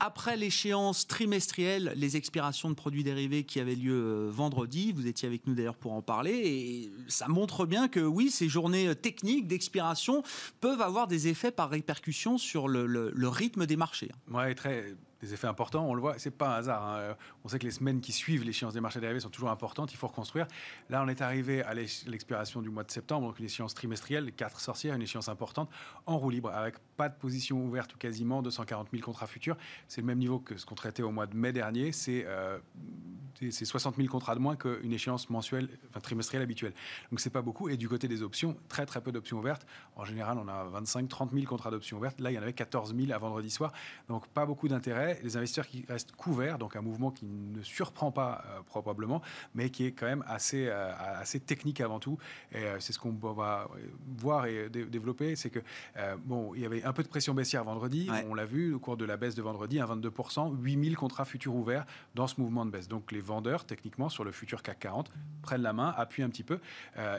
Après 0.00 0.38
l'échéance 0.38 1.06
trimestrielle, 1.06 1.92
les 1.94 2.16
expirations 2.16 2.70
de 2.70 2.74
produits 2.74 3.04
dérivés 3.04 3.44
qui 3.44 3.60
avaient 3.60 3.74
lieu 3.74 3.92
euh, 3.92 4.30
vendredi, 4.30 4.92
vous 4.92 5.06
étiez 5.06 5.28
avec 5.28 5.46
nous 5.46 5.54
d'ailleurs 5.54 5.76
pour 5.76 5.92
en 5.92 6.00
parler, 6.00 6.32
et 6.32 6.92
ça 7.08 7.28
montre 7.28 7.66
bien 7.66 7.88
que 7.88 8.00
oui, 8.00 8.30
ces 8.30 8.48
journées 8.48 8.96
techniques 8.96 9.48
d'expiration 9.48 10.22
peuvent 10.62 10.80
avoir 10.80 11.08
des 11.08 11.28
effets 11.28 11.50
par 11.50 11.68
répercussion 11.68 12.38
sur 12.38 12.68
le, 12.68 12.86
le 12.86 13.28
rythme 13.28 13.66
des 13.66 13.81
des 13.82 14.08
marchés. 14.08 14.10
Ouais, 14.30 14.54
très 14.54 14.94
des 15.22 15.32
effets 15.32 15.46
importants. 15.46 15.86
On 15.88 15.94
le 15.94 16.00
voit, 16.00 16.18
c'est 16.18 16.30
pas 16.30 16.54
un 16.54 16.58
hasard. 16.58 16.86
Hein. 16.86 17.16
On 17.44 17.48
sait 17.48 17.58
que 17.58 17.64
les 17.64 17.70
semaines 17.70 18.00
qui 18.00 18.12
suivent 18.12 18.44
l'échéance 18.44 18.74
des 18.74 18.80
marchés 18.80 19.00
dérivés 19.00 19.20
sont 19.20 19.30
toujours 19.30 19.50
importantes. 19.50 19.92
Il 19.92 19.96
faut 19.96 20.08
reconstruire. 20.08 20.46
Là, 20.90 21.02
on 21.04 21.08
est 21.08 21.22
arrivé 21.22 21.62
à 21.62 21.74
l'expiration 21.74 22.60
du 22.60 22.70
mois 22.70 22.84
de 22.84 22.90
septembre, 22.90 23.28
donc 23.28 23.38
une 23.38 23.44
échéance 23.44 23.74
trimestrielle, 23.74 24.32
quatre 24.32 24.60
sorcières, 24.60 24.94
une 24.94 25.02
échéance 25.02 25.28
importante, 25.28 25.70
en 26.06 26.18
roue 26.18 26.30
libre, 26.30 26.50
avec 26.50 26.74
pas 26.96 27.08
de 27.08 27.14
position 27.14 27.64
ouverte 27.64 27.94
ou 27.94 27.98
quasiment 27.98 28.42
240 28.42 28.88
000 28.92 29.02
contrats 29.02 29.26
futurs. 29.26 29.56
C'est 29.88 30.00
le 30.00 30.06
même 30.06 30.18
niveau 30.18 30.40
que 30.40 30.56
ce 30.56 30.66
qu'on 30.66 30.74
traitait 30.74 31.02
au 31.02 31.12
mois 31.12 31.26
de 31.26 31.36
mai 31.36 31.52
dernier. 31.52 31.92
C'est 31.92 32.24
euh, 32.26 32.58
60 33.50 33.96
000 33.96 34.08
contrats 34.08 34.34
de 34.34 34.40
moins 34.40 34.56
qu'une 34.56 34.92
échéance 34.92 35.30
mensuelle, 35.30 35.68
enfin 35.88 36.00
trimestrielle 36.00 36.42
habituelle. 36.42 36.72
Donc 37.10 37.20
c'est 37.20 37.30
pas 37.30 37.42
beaucoup. 37.42 37.68
Et 37.68 37.76
du 37.76 37.88
côté 37.88 38.08
des 38.08 38.22
options, 38.22 38.56
très 38.68 38.86
très 38.86 39.00
peu 39.00 39.12
d'options 39.12 39.38
ouvertes. 39.38 39.66
En 39.96 40.04
général, 40.04 40.38
on 40.38 40.48
a 40.48 40.64
25 40.64 41.08
30 41.08 41.32
000 41.32 41.44
contrats 41.46 41.70
d'options 41.70 41.98
ouvertes. 41.98 42.20
Là, 42.20 42.30
il 42.30 42.34
y 42.34 42.38
en 42.38 42.42
avait 42.42 42.52
14 42.52 42.94
000 42.94 43.12
à 43.12 43.18
vendredi 43.18 43.50
soir. 43.50 43.72
Donc 44.08 44.26
pas 44.28 44.46
beaucoup 44.46 44.68
d'intérêt 44.68 45.11
les 45.22 45.36
investisseurs 45.36 45.66
qui 45.66 45.84
restent 45.88 46.12
couverts, 46.12 46.58
donc 46.58 46.76
un 46.76 46.80
mouvement 46.80 47.10
qui 47.10 47.26
ne 47.26 47.62
surprend 47.62 48.10
pas 48.10 48.44
euh, 48.46 48.60
probablement, 48.66 49.22
mais 49.54 49.70
qui 49.70 49.86
est 49.86 49.92
quand 49.92 50.06
même 50.06 50.24
assez, 50.26 50.66
euh, 50.68 50.92
assez 50.98 51.40
technique 51.40 51.80
avant 51.80 51.98
tout. 51.98 52.18
Et 52.52 52.58
euh, 52.58 52.80
c'est 52.80 52.92
ce 52.92 52.98
qu'on 52.98 53.12
va 53.12 53.68
voir 54.18 54.46
et 54.46 54.68
développer, 54.68 55.36
c'est 55.36 55.50
que 55.50 55.60
bon, 56.24 56.54
il 56.54 56.62
y 56.62 56.66
avait 56.66 56.84
un 56.84 56.92
peu 56.92 57.02
de 57.02 57.08
pression 57.08 57.34
baissière 57.34 57.64
vendredi, 57.64 58.08
on 58.28 58.34
l'a 58.34 58.44
vu 58.44 58.74
au 58.74 58.78
cours 58.78 58.96
de 58.96 59.04
la 59.04 59.16
baisse 59.16 59.34
de 59.34 59.42
vendredi, 59.42 59.80
un 59.80 59.86
22%, 59.86 60.56
8000 60.60 60.96
contrats 60.96 61.24
futurs 61.24 61.54
ouverts 61.54 61.86
dans 62.14 62.26
ce 62.26 62.40
mouvement 62.40 62.64
de 62.64 62.70
baisse. 62.70 62.88
Donc 62.88 63.12
les 63.12 63.20
vendeurs, 63.20 63.64
techniquement, 63.64 64.08
sur 64.08 64.24
le 64.24 64.32
futur 64.32 64.62
CAC 64.62 64.78
40, 64.80 65.12
prennent 65.42 65.62
la 65.62 65.72
main, 65.72 65.94
appuient 65.96 66.22
un 66.22 66.30
petit 66.30 66.44
peu, 66.44 66.58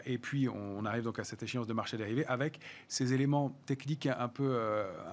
et 0.06 0.18
puis 0.18 0.48
on 0.50 0.86
arrive 0.86 1.04
donc 1.04 1.19
à 1.19 1.24
cette 1.24 1.44
échéance 1.44 1.68
de 1.68 1.74
marché 1.74 1.98
dérivé 1.98 2.25
avec 2.25 2.60
ces 2.88 3.13
éléments 3.13 3.56
techniques 3.66 4.07
un 4.07 4.28
peu, 4.28 4.60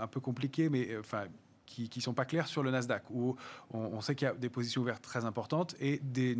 un 0.00 0.06
peu 0.06 0.20
compliqués, 0.20 0.68
mais 0.68 0.96
enfin 0.98 1.24
qui 1.70 1.98
ne 1.98 2.02
sont 2.02 2.14
pas 2.14 2.24
clairs 2.24 2.46
sur 2.46 2.62
le 2.62 2.70
Nasdaq, 2.70 3.04
où 3.10 3.36
on, 3.72 4.00
sait 4.00 4.14
qu'il 4.14 4.26
y 4.26 4.30
a 4.30 4.34
des 4.34 4.48
positions 4.48 4.82
ouvertes 4.82 5.02
très 5.02 5.24
importantes 5.24 5.74
et 5.80 6.00
des, 6.02 6.36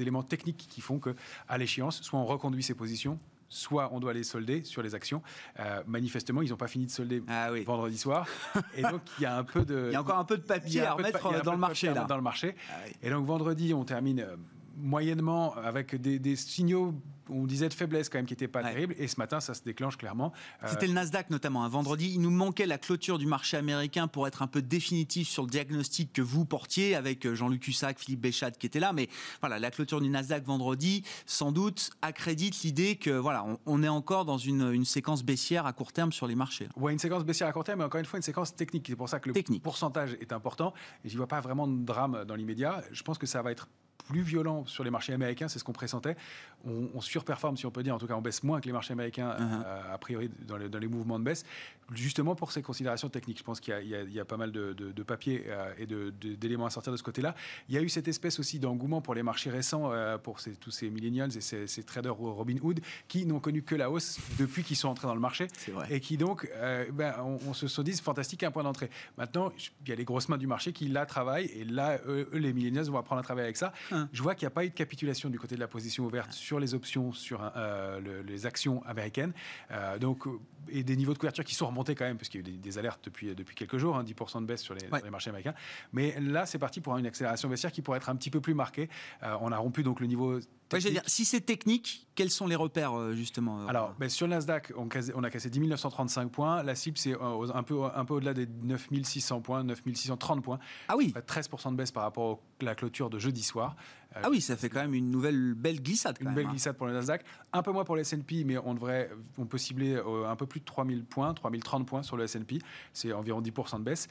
éléments 0.00 0.22
techniques 0.22 0.66
qui 0.68 0.80
font 0.80 0.98
qu'à 0.98 1.58
l'échéance, 1.58 2.02
soit 2.02 2.18
on 2.18 2.24
reconduit 2.24 2.62
ces 2.62 2.74
positions, 2.74 3.18
soit 3.48 3.90
on 3.92 4.00
doit 4.00 4.14
les 4.14 4.22
solder 4.24 4.64
sur 4.64 4.82
les 4.82 4.94
actions. 4.94 5.22
Euh, 5.60 5.82
manifestement, 5.86 6.42
ils 6.42 6.50
n'ont 6.50 6.56
pas 6.56 6.68
fini 6.68 6.86
de 6.86 6.90
solder 6.90 7.22
ah 7.28 7.50
vendredi 7.64 7.98
soir. 7.98 8.26
Et 8.76 8.82
donc, 8.82 9.02
il 9.18 9.22
y 9.22 9.26
a 9.26 9.36
un 9.36 9.44
peu 9.44 9.64
de... 9.64 9.88
Il 9.90 9.92
y 9.92 9.96
a 9.96 10.00
encore 10.00 10.18
un 10.18 10.24
peu 10.24 10.38
de 10.38 10.42
papier 10.42 10.82
à 10.82 10.94
remettre 10.94 11.42
dans 11.42 11.52
le 11.52 11.58
marché. 11.58 11.92
Là. 11.92 12.04
Dans 12.04 12.16
le 12.16 12.22
marché. 12.22 12.56
Ah 12.70 12.88
et 13.02 13.10
donc, 13.10 13.26
vendredi, 13.26 13.74
on 13.74 13.84
termine 13.84 14.20
euh, 14.20 14.36
moyennement 14.76 15.54
avec 15.56 15.94
des 16.00 16.36
signaux 16.36 16.94
on 17.32 17.46
disait 17.46 17.68
de 17.68 17.74
faiblesse 17.74 18.08
quand 18.08 18.18
même 18.18 18.26
qui 18.26 18.32
n'était 18.32 18.48
pas 18.48 18.62
terrible. 18.62 18.94
Et 18.98 19.08
ce 19.08 19.16
matin, 19.18 19.40
ça 19.40 19.54
se 19.54 19.62
déclenche 19.62 19.96
clairement. 19.96 20.32
Euh, 20.62 20.68
C'était 20.68 20.86
le 20.86 20.92
Nasdaq 20.92 21.30
notamment. 21.30 21.64
Un 21.64 21.68
vendredi, 21.68 22.12
il 22.14 22.20
nous 22.20 22.30
manquait 22.30 22.66
la 22.66 22.78
clôture 22.78 23.18
du 23.18 23.26
marché 23.26 23.56
américain 23.56 24.08
pour 24.08 24.26
être 24.26 24.42
un 24.42 24.46
peu 24.46 24.62
définitif 24.62 25.28
sur 25.28 25.42
le 25.42 25.48
diagnostic 25.48 26.12
que 26.12 26.22
vous 26.22 26.44
portiez 26.44 26.94
avec 26.94 27.26
euh, 27.26 27.34
Jean-Luc 27.34 27.66
Hussac, 27.66 27.98
Philippe 27.98 28.20
Béchat 28.20 28.52
qui 28.52 28.66
était 28.66 28.80
là. 28.80 28.92
Mais 28.92 29.08
voilà, 29.40 29.58
la 29.58 29.70
clôture 29.70 30.00
du 30.00 30.08
Nasdaq 30.08 30.44
vendredi, 30.44 31.04
sans 31.26 31.52
doute, 31.52 31.90
accrédite 32.02 32.62
l'idée 32.62 32.96
que 32.96 33.10
voilà, 33.10 33.44
on, 33.66 33.82
est 33.82 33.88
encore 33.88 34.24
dans 34.24 34.38
une, 34.38 34.84
séquence 34.84 35.22
baissière 35.22 35.66
à 35.66 35.72
court 35.72 35.92
terme 35.92 36.12
sur 36.12 36.26
les 36.26 36.34
marchés. 36.34 36.68
Oui, 36.76 36.92
une 36.92 36.98
séquence 36.98 37.24
baissière 37.24 37.48
à 37.48 37.52
court 37.52 37.64
terme, 37.64 37.78
mais 37.78 37.84
encore 37.84 38.00
une 38.00 38.04
fois, 38.04 38.18
une 38.18 38.22
séquence 38.22 38.54
technique. 38.54 38.86
C'est 38.88 38.96
pour 38.96 39.08
ça 39.08 39.20
que 39.20 39.30
le 39.30 39.58
pourcentage 39.60 40.16
est 40.20 40.32
important. 40.32 40.74
Et 41.04 41.08
j'y 41.08 41.16
vois 41.16 41.28
pas 41.28 41.40
vraiment 41.40 41.66
de 41.66 41.84
drame 41.84 42.24
dans 42.26 42.34
l'immédiat. 42.34 42.82
Je 42.90 43.02
pense 43.02 43.18
que 43.18 43.26
ça 43.26 43.42
va 43.42 43.52
être 43.52 43.68
plus 44.08 44.22
violent 44.22 44.64
sur 44.66 44.84
les 44.84 44.90
marchés 44.90 45.12
américains, 45.12 45.48
c'est 45.48 45.58
ce 45.58 45.64
qu'on 45.64 45.72
pressentait. 45.72 46.16
On, 46.64 47.00
surperforme, 47.00 47.56
si 47.56 47.66
on 47.66 47.72
peut 47.72 47.82
dire, 47.82 47.94
en 47.94 47.98
tout 47.98 48.06
cas, 48.06 48.14
on 48.14 48.22
baisse 48.22 48.44
moins 48.44 48.60
que 48.60 48.66
les 48.66 48.72
marchés 48.72 48.92
américains, 48.92 49.30
uh-huh. 49.30 49.64
euh, 49.66 49.94
a 49.94 49.98
priori, 49.98 50.30
dans 50.46 50.56
les, 50.56 50.86
mouvements 50.86 51.18
de 51.18 51.24
baisse, 51.24 51.44
justement 51.92 52.36
pour 52.36 52.52
ces 52.52 52.62
considérations 52.62 53.08
techniques. 53.08 53.38
Je 53.38 53.42
pense 53.42 53.58
qu'il 53.58 53.74
y, 53.84 54.20
a 54.20 54.24
pas 54.24 54.36
mal 54.36 54.52
de, 54.52 54.72
de, 54.72 55.02
papiers 55.02 55.44
euh, 55.48 55.74
et 55.76 56.36
d'éléments 56.36 56.66
à 56.66 56.70
sortir 56.70 56.92
de 56.92 56.96
ce 56.96 57.02
côté-là. 57.02 57.34
Il 57.68 57.74
y 57.74 57.78
a 57.78 57.80
eu 57.80 57.88
cette 57.88 58.06
espèce 58.06 58.38
aussi 58.38 58.60
d'engouement 58.60 59.00
pour 59.00 59.14
les 59.14 59.24
marchés 59.24 59.50
récents, 59.50 59.90
euh, 59.90 60.18
pour 60.18 60.38
tous 60.60 60.70
ces 60.70 60.88
millennials 60.88 61.36
et 61.36 61.40
ces, 61.40 61.82
traders 61.82 62.14
Robin 62.14 62.56
Hood, 62.62 62.80
qui 63.08 63.26
n'ont 63.26 63.40
connu 63.40 63.62
que 63.62 63.74
la 63.74 63.90
hausse 63.90 64.18
depuis 64.38 64.62
qu'ils 64.62 64.76
sont 64.76 64.88
entrés 64.88 65.08
dans 65.08 65.14
le 65.14 65.20
marché. 65.20 65.48
Et 65.90 65.98
qui 65.98 66.16
donc, 66.16 66.48
ben, 66.92 67.14
on, 67.24 67.54
se 67.54 67.66
sont 67.66 67.82
dit, 67.82 67.92
fantastique, 67.92 68.44
un 68.44 68.52
point 68.52 68.62
d'entrée. 68.62 68.90
Maintenant, 69.18 69.52
il 69.82 69.88
y 69.88 69.92
a 69.92 69.96
les 69.96 70.04
grosses 70.04 70.28
mains 70.28 70.38
du 70.38 70.46
marché 70.46 70.72
qui 70.72 70.86
là 70.86 71.06
travaillent, 71.06 71.46
et 71.46 71.64
là, 71.64 71.98
eux, 72.06 72.28
les 72.32 72.52
millennials 72.52 72.84
vont 72.84 72.98
apprendre 72.98 73.20
à 73.20 73.24
travailler 73.24 73.46
avec 73.46 73.56
ça. 73.56 73.72
Hein. 73.92 74.08
Je 74.12 74.22
vois 74.22 74.34
qu'il 74.34 74.46
n'y 74.46 74.52
a 74.52 74.54
pas 74.54 74.64
eu 74.64 74.70
de 74.70 74.74
capitulation 74.74 75.28
du 75.28 75.38
côté 75.38 75.54
de 75.54 75.60
la 75.60 75.68
position 75.68 76.04
ouverte 76.04 76.32
sur 76.32 76.58
les 76.58 76.74
options, 76.74 77.12
sur 77.12 77.52
euh, 77.56 78.22
les 78.26 78.46
actions 78.46 78.82
américaines. 78.84 79.32
Euh, 79.70 79.98
donc, 79.98 80.24
et 80.68 80.82
des 80.82 80.96
niveaux 80.96 81.12
de 81.12 81.18
couverture 81.18 81.44
qui 81.44 81.54
sont 81.54 81.66
remontés 81.66 81.94
quand 81.94 82.04
même, 82.04 82.16
parce 82.16 82.28
qu'il 82.28 82.46
y 82.46 82.50
a 82.50 82.54
eu 82.54 82.58
des, 82.58 82.78
alertes 82.78 83.00
depuis, 83.04 83.34
depuis 83.34 83.54
quelques 83.54 83.78
jours, 83.78 84.00
10% 84.02 84.38
hein, 84.38 84.40
de 84.40 84.46
baisse 84.46 84.62
sur 84.62 84.74
les, 84.74 84.86
les, 85.02 85.10
marchés 85.10 85.30
américains. 85.30 85.54
Mais 85.92 86.18
là, 86.20 86.46
c'est 86.46 86.58
parti 86.58 86.80
pour 86.80 86.96
une 86.96 87.06
accélération 87.06 87.48
baissière 87.48 87.72
qui 87.72 87.82
pourrait 87.82 87.98
être 87.98 88.08
un 88.08 88.16
petit 88.16 88.30
peu 88.30 88.40
plus 88.40 88.54
marquée. 88.54 88.88
Euh, 89.22 89.36
on 89.40 89.52
a 89.52 89.58
rompu 89.58 89.82
donc 89.82 90.00
le 90.00 90.06
niveau 90.06 90.38
dire, 90.78 91.02
si 91.06 91.24
c'est 91.24 91.40
technique, 91.40 92.06
quels 92.14 92.30
sont 92.30 92.46
les 92.46 92.56
repères 92.56 92.98
euh, 92.98 93.14
justement 93.14 93.62
euh, 93.62 93.66
Alors, 93.68 93.94
ben, 93.98 94.08
sur 94.08 94.26
le 94.26 94.34
Nasdaq, 94.34 94.72
on, 94.76 94.88
on, 95.14 95.24
a 95.24 95.30
cassé 95.30 95.50
10 95.50 95.60
935 95.60 96.30
points. 96.30 96.62
La 96.62 96.74
cible, 96.74 96.98
c'est 96.98 97.14
un 97.20 97.62
peu, 97.62 97.84
un 97.84 98.04
peu 98.04 98.14
au-delà 98.14 98.34
des 98.34 98.46
9600 98.46 99.40
points, 99.40 99.64
9630 99.64 100.42
points. 100.42 100.58
Ah 100.88 100.96
oui 100.96 101.14
13% 101.14 101.72
de 101.72 101.76
baisse 101.76 101.90
par 101.90 102.02
rapport 102.02 102.40
à 102.60 102.64
la 102.64 102.74
clôture 102.74 103.10
de 103.10 103.18
jeudi 103.18 103.42
soir. 103.42 103.76
Ah 104.14 104.30
oui, 104.30 104.40
ça 104.40 104.56
fait 104.56 104.68
quand 104.68 104.80
même 104.80 104.94
une 104.94 105.10
nouvelle 105.10 105.54
belle 105.54 105.82
glissade. 105.82 106.16
une 106.20 106.34
belle 106.34 106.46
hein. 106.46 106.50
glissade 106.50 106.76
pour 106.76 106.86
le 106.86 106.92
Nasdaq. 106.92 107.24
Un 107.52 107.62
peu 107.62 107.72
moins 107.72 107.84
pour 107.84 107.96
le 107.96 108.02
S&P, 108.02 108.44
mais 108.44 108.58
on 108.58 108.74
devrait, 108.74 109.10
on 109.38 109.46
peut 109.46 109.58
cibler 109.58 110.00
un 110.26 110.36
peu 110.36 110.46
plus 110.46 110.60
de 110.60 110.64
3000 110.64 111.04
points, 111.04 111.34
3030 111.34 111.86
points 111.86 112.02
sur 112.02 112.16
le 112.16 112.24
S&P. 112.24 112.58
C'est 112.92 113.12
environ 113.12 113.40
10% 113.40 113.78
de 113.78 113.84
baisse. 113.84 114.08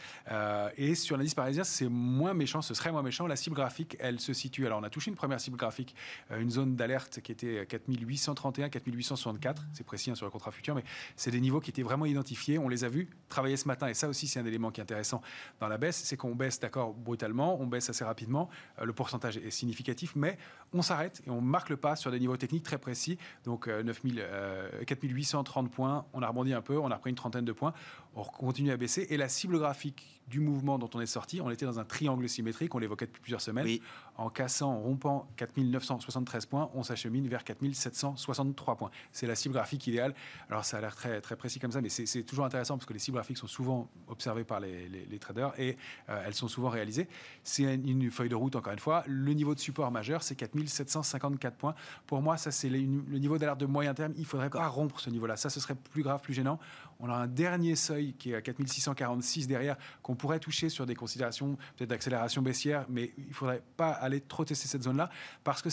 et 0.77 0.95
sur 0.95 1.17
l'indice 1.17 1.35
parisien, 1.35 1.63
c'est 1.63 1.87
moins 1.89 2.33
méchant, 2.33 2.61
ce 2.61 2.73
serait 2.73 2.91
moins 2.91 3.03
méchant. 3.03 3.27
La 3.27 3.35
cible 3.35 3.55
graphique, 3.55 3.97
elle 3.99 4.19
se 4.19 4.33
situe. 4.33 4.65
Alors, 4.65 4.79
on 4.79 4.83
a 4.83 4.89
touché 4.89 5.09
une 5.09 5.17
première 5.17 5.39
cible 5.39 5.57
graphique, 5.57 5.95
une 6.35 6.49
zone 6.49 6.75
d'alerte 6.75 7.21
qui 7.21 7.31
était 7.31 7.65
4831, 7.67 8.69
4864, 8.69 9.63
c'est 9.73 9.83
précis 9.83 10.11
hein, 10.11 10.15
sur 10.15 10.25
le 10.25 10.31
contrat 10.31 10.51
futur, 10.51 10.75
mais 10.75 10.83
c'est 11.15 11.31
des 11.31 11.39
niveaux 11.39 11.59
qui 11.59 11.69
étaient 11.69 11.83
vraiment 11.83 12.05
identifiés. 12.05 12.57
On 12.57 12.69
les 12.69 12.83
a 12.83 12.89
vus 12.89 13.09
travailler 13.29 13.57
ce 13.57 13.67
matin, 13.67 13.87
et 13.87 13.93
ça 13.93 14.07
aussi, 14.07 14.27
c'est 14.27 14.39
un 14.39 14.45
élément 14.45 14.71
qui 14.71 14.81
est 14.81 14.83
intéressant 14.83 15.21
dans 15.59 15.67
la 15.67 15.77
baisse, 15.77 16.01
c'est 16.03 16.17
qu'on 16.17 16.35
baisse, 16.35 16.59
d'accord, 16.59 16.93
brutalement, 16.93 17.59
on 17.61 17.67
baisse 17.67 17.89
assez 17.89 18.03
rapidement, 18.03 18.49
euh, 18.79 18.85
le 18.85 18.93
pourcentage 18.93 19.37
est 19.37 19.51
significatif, 19.51 19.90
mais 20.15 20.37
on 20.73 20.81
s'arrête 20.81 21.21
et 21.27 21.29
on 21.29 21.41
marque 21.41 21.69
le 21.69 21.77
pas 21.77 21.95
sur 21.95 22.11
des 22.11 22.19
niveaux 22.19 22.37
techniques 22.37 22.63
très 22.63 22.77
précis. 22.77 23.17
Donc, 23.43 23.67
9000, 23.67 24.19
euh, 24.19 24.83
4830 24.85 25.65
euh, 25.65 25.69
points, 25.69 26.05
on 26.13 26.21
a 26.21 26.27
rebondi 26.27 26.53
un 26.53 26.61
peu, 26.61 26.77
on 26.77 26.89
a 26.91 26.95
repris 26.95 27.09
une 27.09 27.15
trentaine 27.15 27.45
de 27.45 27.51
points, 27.51 27.73
on 28.15 28.23
continue 28.23 28.71
à 28.71 28.77
baisser, 28.77 29.07
et 29.09 29.17
la 29.17 29.29
cible 29.29 29.57
graphique 29.57 30.21
du 30.31 30.39
mouvement 30.39 30.79
dont 30.79 30.89
on 30.93 31.01
est 31.01 31.05
sorti, 31.05 31.41
on 31.41 31.49
était 31.49 31.65
dans 31.65 31.79
un 31.79 31.83
triangle 31.83 32.27
symétrique, 32.27 32.73
on 32.73 32.79
l'évoquait 32.79 33.05
depuis 33.05 33.21
plusieurs 33.21 33.41
semaines. 33.41 33.67
En 34.15 34.29
cassant, 34.29 34.71
en 34.71 34.79
rompant 34.79 35.27
4973 35.35 36.45
points, 36.45 36.71
on 36.73 36.83
s'achemine 36.83 37.27
vers 37.27 37.43
4763 37.43 38.75
points. 38.75 38.91
C'est 39.11 39.27
la 39.27 39.35
cible 39.35 39.53
graphique 39.53 39.85
idéale. 39.87 40.13
Alors 40.49 40.63
ça 40.63 40.77
a 40.77 40.81
l'air 40.81 40.95
très, 40.95 41.21
très 41.21 41.35
précis 41.35 41.59
comme 41.59 41.71
ça, 41.71 41.81
mais 41.81 41.89
c'est 41.89 42.23
toujours 42.23 42.45
intéressant 42.45 42.77
parce 42.77 42.85
que 42.85 42.93
les 42.93 42.99
cibles 42.99 43.15
graphiques 43.15 43.37
sont 43.37 43.47
souvent 43.47 43.89
observées 44.07 44.43
par 44.43 44.59
les, 44.59 45.19
traders 45.19 45.53
et 45.59 45.77
euh, 46.09 46.23
elles 46.25 46.33
sont 46.33 46.47
souvent 46.47 46.69
réalisées. 46.69 47.07
C'est 47.43 47.63
une, 47.63 48.09
feuille 48.09 48.29
de 48.29 48.35
route, 48.35 48.55
encore 48.55 48.73
une 48.73 48.79
fois. 48.79 49.03
Le 49.07 49.33
niveau 49.33 49.53
de 49.53 49.59
support 49.59 49.91
majeur, 49.91 50.23
c'est 50.23 50.35
4754 50.35 51.57
points. 51.57 51.75
Pour 52.07 52.21
moi, 52.21 52.37
ça 52.37 52.51
c'est 52.51 52.69
le, 52.69 52.79
niveau 52.79 53.37
d'alerte 53.37 53.59
de 53.59 53.65
moyen 53.65 53.93
terme. 53.93 54.13
Il 54.15 54.21
ne 54.21 54.25
faudrait 54.25 54.49
pas 54.49 54.67
rompre 54.67 54.99
ce 54.99 55.09
niveau-là. 55.09 55.35
Ça, 55.35 55.49
ce 55.49 55.59
serait 55.59 55.75
plus 55.75 56.03
grave, 56.03 56.21
plus 56.21 56.33
gênant. 56.33 56.59
On 57.01 57.09
a 57.09 57.13
un 57.13 57.27
dernier 57.27 57.75
seuil 57.75 58.13
qui 58.13 58.31
est 58.31 58.35
à 58.35 58.41
4646 58.41 59.47
derrière 59.47 59.75
qu'on 60.03 60.15
pourrait 60.15 60.39
toucher 60.39 60.69
sur 60.69 60.85
des 60.85 60.95
considérations 60.95 61.57
peut-être 61.75 61.89
d'accélération 61.89 62.41
baissière, 62.41 62.85
mais 62.89 63.11
il 63.17 63.29
ne 63.29 63.33
faudrait 63.33 63.63
pas 63.75 63.89
aller 63.89 64.21
trop 64.21 64.45
tester 64.45 64.67
cette 64.67 64.83
zone-là 64.83 65.09
parce 65.43 65.61
que 65.61 65.69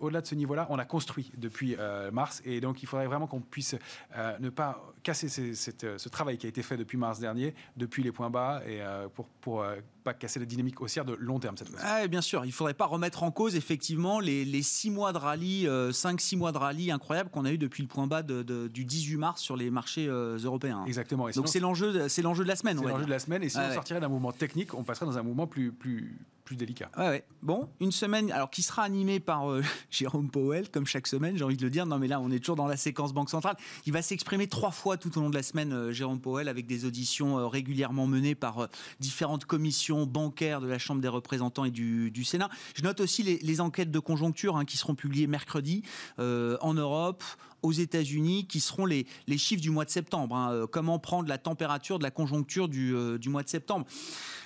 au-delà 0.00 0.20
de 0.20 0.26
ce 0.26 0.34
niveau-là, 0.34 0.66
on 0.70 0.78
a 0.78 0.84
construit 0.84 1.30
depuis 1.36 1.76
euh, 1.78 2.10
mars 2.10 2.40
et 2.44 2.60
donc 2.60 2.82
il 2.82 2.86
faudrait 2.86 3.06
vraiment 3.06 3.26
qu'on 3.26 3.40
puisse 3.40 3.76
euh, 4.16 4.38
ne 4.38 4.48
pas 4.48 4.82
casser 5.02 5.28
ce 5.28 6.08
travail 6.08 6.38
qui 6.38 6.46
a 6.46 6.48
été 6.48 6.62
fait 6.62 6.76
depuis 6.76 6.96
mars 6.96 7.20
dernier, 7.20 7.54
depuis 7.76 8.02
les 8.02 8.12
points 8.12 8.30
bas 8.30 8.62
et 8.66 8.80
euh, 8.80 9.08
pour, 9.08 9.28
pour 9.40 9.64
pas 10.02 10.14
casser 10.14 10.40
la 10.40 10.46
dynamique 10.46 10.80
haussière 10.80 11.04
de 11.04 11.14
long 11.14 11.38
terme 11.38 11.56
cette 11.56 11.68
fois 11.68 11.80
ah, 11.82 12.06
Bien 12.08 12.20
sûr, 12.20 12.44
il 12.44 12.48
ne 12.48 12.52
faudrait 12.52 12.74
pas 12.74 12.86
remettre 12.86 13.22
en 13.22 13.30
cause 13.30 13.56
effectivement 13.56 14.20
les, 14.20 14.44
les 14.44 14.62
six 14.62 14.90
mois 14.90 15.12
de 15.12 15.18
rallye, 15.18 15.66
5-6 15.66 16.36
mois 16.36 16.52
de 16.52 16.58
rallye 16.58 16.90
incroyables 16.90 17.30
qu'on 17.30 17.44
a 17.44 17.52
eu 17.52 17.58
depuis 17.58 17.82
le 17.82 17.88
point 17.88 18.06
bas 18.06 18.22
de, 18.22 18.68
du 18.68 18.84
18 18.84 19.16
mars 19.16 19.40
sur 19.40 19.56
les 19.56 19.70
marchés 19.70 20.06
européens. 20.06 20.84
Exactement. 20.86 21.28
Donc 21.30 21.48
c'est 21.48 21.60
l'enjeu, 21.60 22.08
c'est 22.08 22.22
l'enjeu 22.22 22.44
de 22.44 22.48
la 22.48 22.56
semaine. 22.56 22.78
C'est 22.78 22.88
l'enjeu 22.88 23.04
de 23.04 23.10
la 23.10 23.18
semaine 23.18 23.42
et 23.42 23.48
si 23.48 23.58
on 23.58 23.74
sortirait 23.74 24.00
d'un 24.00 24.08
mouvement 24.08 24.32
technique, 24.32 24.74
on 24.74 24.84
passerait 24.84 25.06
dans 25.06 25.18
un 25.18 25.22
mouvement 25.22 25.46
plus, 25.46 25.72
plus, 25.72 26.18
délicat. 26.56 26.90
Ouais, 26.96 27.24
Bon, 27.42 27.70
une 27.80 27.90
semaine, 27.90 28.30
alors 28.32 28.50
qui 28.50 28.62
sera 28.62 28.82
animée 28.82 29.18
par 29.18 29.50
euh, 29.50 29.62
Jérôme 29.90 30.30
Powell, 30.30 30.68
comme 30.70 30.84
chaque 30.84 31.06
semaine, 31.06 31.38
j'ai 31.38 31.44
envie 31.44 31.56
de 31.56 31.64
le 31.64 31.70
dire. 31.70 31.86
Non, 31.86 31.98
mais 31.98 32.06
là, 32.06 32.20
on 32.20 32.30
est 32.30 32.38
toujours 32.38 32.56
dans 32.56 32.66
la 32.66 32.76
séquence 32.76 33.14
Banque 33.14 33.30
Centrale. 33.30 33.56
Il 33.86 33.94
va 33.94 34.02
s'exprimer 34.02 34.46
trois 34.46 34.70
fois 34.70 34.98
tout 34.98 35.16
au 35.16 35.22
long 35.22 35.30
de 35.30 35.34
la 35.34 35.42
semaine, 35.42 35.72
euh, 35.72 35.92
Jérôme 35.92 36.20
Powell, 36.20 36.48
avec 36.48 36.66
des 36.66 36.84
auditions 36.84 37.38
euh, 37.38 37.46
régulièrement 37.46 38.06
menées 38.06 38.34
par 38.34 38.68
différentes 39.00 39.46
commissions 39.46 40.04
bancaires 40.04 40.60
de 40.60 40.66
la 40.66 40.78
Chambre 40.78 41.00
des 41.00 41.08
représentants 41.08 41.64
et 41.64 41.70
du, 41.70 42.24
Sénat. 42.24 42.50
Je 42.74 42.82
note 42.82 43.00
aussi 43.00 43.22
les, 43.22 43.60
enquêtes 43.60 43.90
de 43.90 43.98
conjoncture 43.98 44.56
hein, 44.56 44.64
qui 44.64 44.76
seront 44.76 44.94
publiées 44.94 45.26
mercredi 45.26 45.82
en 46.18 46.74
Europe 46.74 47.24
aux 47.62 47.72
États-Unis, 47.72 48.46
qui 48.46 48.60
seront 48.60 48.86
les, 48.86 49.06
les, 49.26 49.38
chiffres 49.38 49.62
du 49.62 49.70
mois 49.70 49.84
de 49.84 49.90
septembre. 49.90 50.36
Hein. 50.36 50.66
comment 50.70 50.98
prendre 50.98 51.28
la 51.28 51.38
température 51.38 51.98
de 51.98 52.04
la 52.04 52.10
conjoncture 52.10 52.68
du, 52.68 52.94
du 53.18 53.28
mois 53.28 53.42
de 53.42 53.48
septembre. 53.48 53.86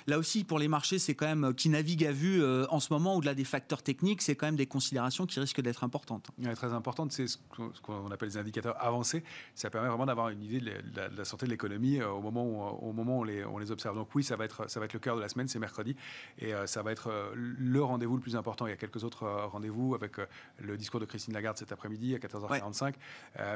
Là 0.07 0.17
aussi, 0.17 0.43
pour 0.43 0.59
les 0.59 0.67
marchés, 0.67 0.99
c'est 0.99 1.15
quand 1.15 1.25
même 1.25 1.53
qui 1.53 1.69
naviguent 1.69 2.05
à 2.05 2.11
vue 2.11 2.43
en 2.69 2.79
ce 2.79 2.93
moment, 2.93 3.15
au-delà 3.15 3.33
des 3.33 3.43
facteurs 3.43 3.83
techniques, 3.83 4.21
c'est 4.21 4.35
quand 4.35 4.45
même 4.45 4.55
des 4.55 4.67
considérations 4.67 5.25
qui 5.25 5.39
risquent 5.39 5.61
d'être 5.61 5.83
importantes. 5.83 6.29
très 6.55 6.73
importante, 6.73 7.11
c'est 7.11 7.27
ce 7.27 7.37
qu'on 7.81 8.11
appelle 8.11 8.29
les 8.29 8.37
indicateurs 8.37 8.75
avancés. 8.79 9.23
Ça 9.55 9.69
permet 9.69 9.87
vraiment 9.87 10.05
d'avoir 10.05 10.29
une 10.29 10.43
idée 10.43 10.59
de 10.59 10.71
la, 11.17 11.25
santé 11.25 11.45
de 11.45 11.51
l'économie 11.51 11.99
euh, 11.99 12.09
au 12.09 12.21
moment 12.21 12.45
où, 12.45 12.87
au 12.89 12.93
moment 12.93 13.19
on, 13.19 13.23
les, 13.23 13.45
on 13.45 13.57
les 13.57 13.71
observe. 13.71 13.95
Donc 13.95 14.13
oui, 14.15 14.23
ça 14.23 14.35
va 14.35 14.45
être, 14.45 14.69
ça 14.69 14.79
va 14.79 14.85
être 14.85 14.93
le 14.93 14.99
cœur 14.99 15.15
de 15.15 15.21
la 15.21 15.29
semaine, 15.29 15.47
c'est 15.47 15.59
mercredi, 15.59 15.95
et 16.39 16.53
euh, 16.53 16.67
ça 16.67 16.81
va 16.81 16.91
être 16.91 17.09
euh, 17.09 17.31
le 17.35 17.83
rendez-vous 17.83 18.15
le 18.15 18.21
plus 18.21 18.35
important. 18.35 18.67
Il 18.67 18.69
y 18.69 18.73
a 18.73 18.77
quelques 18.77 19.03
autres 19.03 19.27
rendez-vous 19.51 19.95
avec 19.95 20.17
le 20.59 20.77
discours 20.77 20.99
de 20.99 21.05
Christine 21.05 21.33
Lagarde 21.33 21.57
cet 21.57 21.71
après-midi 21.71 22.15
à 22.15 22.19
14h45, 22.19 22.93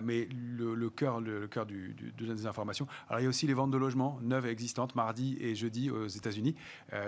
mais 0.04 0.28
le, 0.32 0.90
cœur, 0.90 1.22
le, 1.22 1.48
cœur 1.48 1.66
du, 1.66 1.96
des 2.18 2.46
informations. 2.46 2.88
Alors 3.08 3.22
il 3.22 3.24
y 3.24 3.26
a 3.26 3.30
aussi 3.30 3.48
les 3.48 3.54
ventes 3.54 3.72
de 3.72 3.78
logements 3.78 4.20
neuves 4.22 4.46
et 4.46 4.50
existantes 4.50 4.96
mardi 4.96 5.38
et 5.40 5.56
jeudi 5.56 5.90
aux 5.90 6.08
États-Unis. 6.08 6.56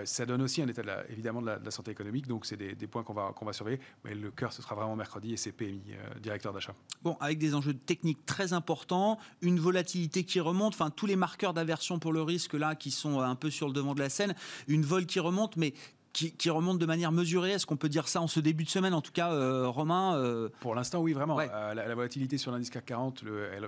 ça 0.04 0.26
donne 0.26 0.42
aussi 0.42 0.62
un 0.62 0.68
état 0.68 0.82
de 0.82 0.86
la, 0.86 1.08
évidemment 1.10 1.42
de 1.42 1.46
la, 1.46 1.70
santé 1.70 1.90
économique, 1.90 2.26
donc 2.26 2.46
c'est 2.46 2.56
des, 2.56 2.74
des, 2.74 2.86
points 2.86 3.02
qu'on 3.02 3.14
va, 3.14 3.32
qu'on 3.34 3.44
va 3.44 3.52
surveiller. 3.52 3.80
Mais 4.04 4.14
le 4.14 4.30
cœur, 4.30 4.52
ce 4.52 4.62
sera 4.62 4.74
vraiment 4.74 4.96
mercredi 4.96 5.32
et 5.32 5.36
c'est 5.36 5.52
PMI, 5.52 5.82
euh, 5.90 6.18
directeur 6.20 6.52
d'achat. 6.52 6.74
Bon, 7.02 7.16
avec 7.20 7.38
des 7.38 7.54
enjeux 7.54 7.74
techniques 7.74 8.24
très 8.26 8.52
importants, 8.52 9.18
une 9.40 9.58
volatilité 9.58 10.24
qui 10.24 10.40
remonte, 10.40 10.74
enfin 10.74 10.90
tous 10.90 11.06
les 11.06 11.16
marqueurs 11.16 11.54
d'aversion 11.54 11.98
pour 11.98 12.12
le 12.12 12.22
risque 12.22 12.54
là 12.54 12.74
qui 12.74 12.90
sont 12.90 13.20
un 13.20 13.34
peu 13.34 13.50
sur 13.50 13.66
le 13.66 13.72
devant 13.72 13.94
de 13.94 14.00
la 14.00 14.08
scène, 14.08 14.34
une 14.68 14.82
vol 14.82 15.06
qui 15.06 15.20
remonte, 15.20 15.56
mais 15.56 15.74
qui, 16.12 16.50
remonte 16.50 16.78
de 16.78 16.86
manière 16.86 17.12
mesurée. 17.12 17.52
Est-ce 17.52 17.66
qu'on 17.66 17.76
peut 17.76 17.88
dire 17.88 18.08
ça 18.08 18.20
en 18.20 18.26
ce 18.26 18.40
début 18.40 18.64
de 18.64 18.68
semaine, 18.68 18.94
en 18.94 19.00
tout 19.00 19.12
cas, 19.12 19.32
euh, 19.32 19.68
Romain 19.68 20.16
euh, 20.16 20.48
Pour 20.60 20.74
l'instant, 20.74 21.00
oui, 21.00 21.12
vraiment. 21.12 21.38
Euh, 21.38 21.74
la, 21.74 21.94
volatilité 21.94 22.38
sur 22.38 22.52
l'indice 22.52 22.70
CAC 22.70 22.86
40, 22.86 23.24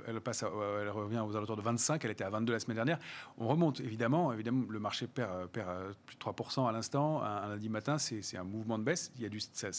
elle, 0.07 0.21
passe 0.21 0.45
elle 0.81 0.91
revient 0.91 1.21
aux 1.27 1.37
alentours 1.37 1.57
de 1.57 1.63
25. 1.63 2.05
Elle 2.05 2.11
était 2.11 2.25
à 2.25 2.31
22 2.31 2.53
la 2.53 2.61
semaine 2.61 2.77
dernière. 2.77 2.99
On 3.39 3.49
remonte, 3.49 3.81
évidemment. 3.81 4.33
Évidemment, 4.33 4.65
le 4.69 4.79
marché 4.79 5.07
perd, 5.07 5.49
perd 5.49 5.95
plus 6.07 6.17
de 6.17 6.21
3% 6.21 6.69
à 6.69 6.73
l'instant. 6.73 7.23
Un, 7.23 7.49
lundi 7.49 7.69
matin, 7.69 7.99
c'est 7.99 8.37
un 8.37 8.45
mouvement 8.45 8.79
de 8.79 8.85
baisse. 8.85 9.11
Il 9.17 9.23
y 9.23 9.27
a 9.27 9.29
du, 9.29 9.41
ça, 9.41 9.71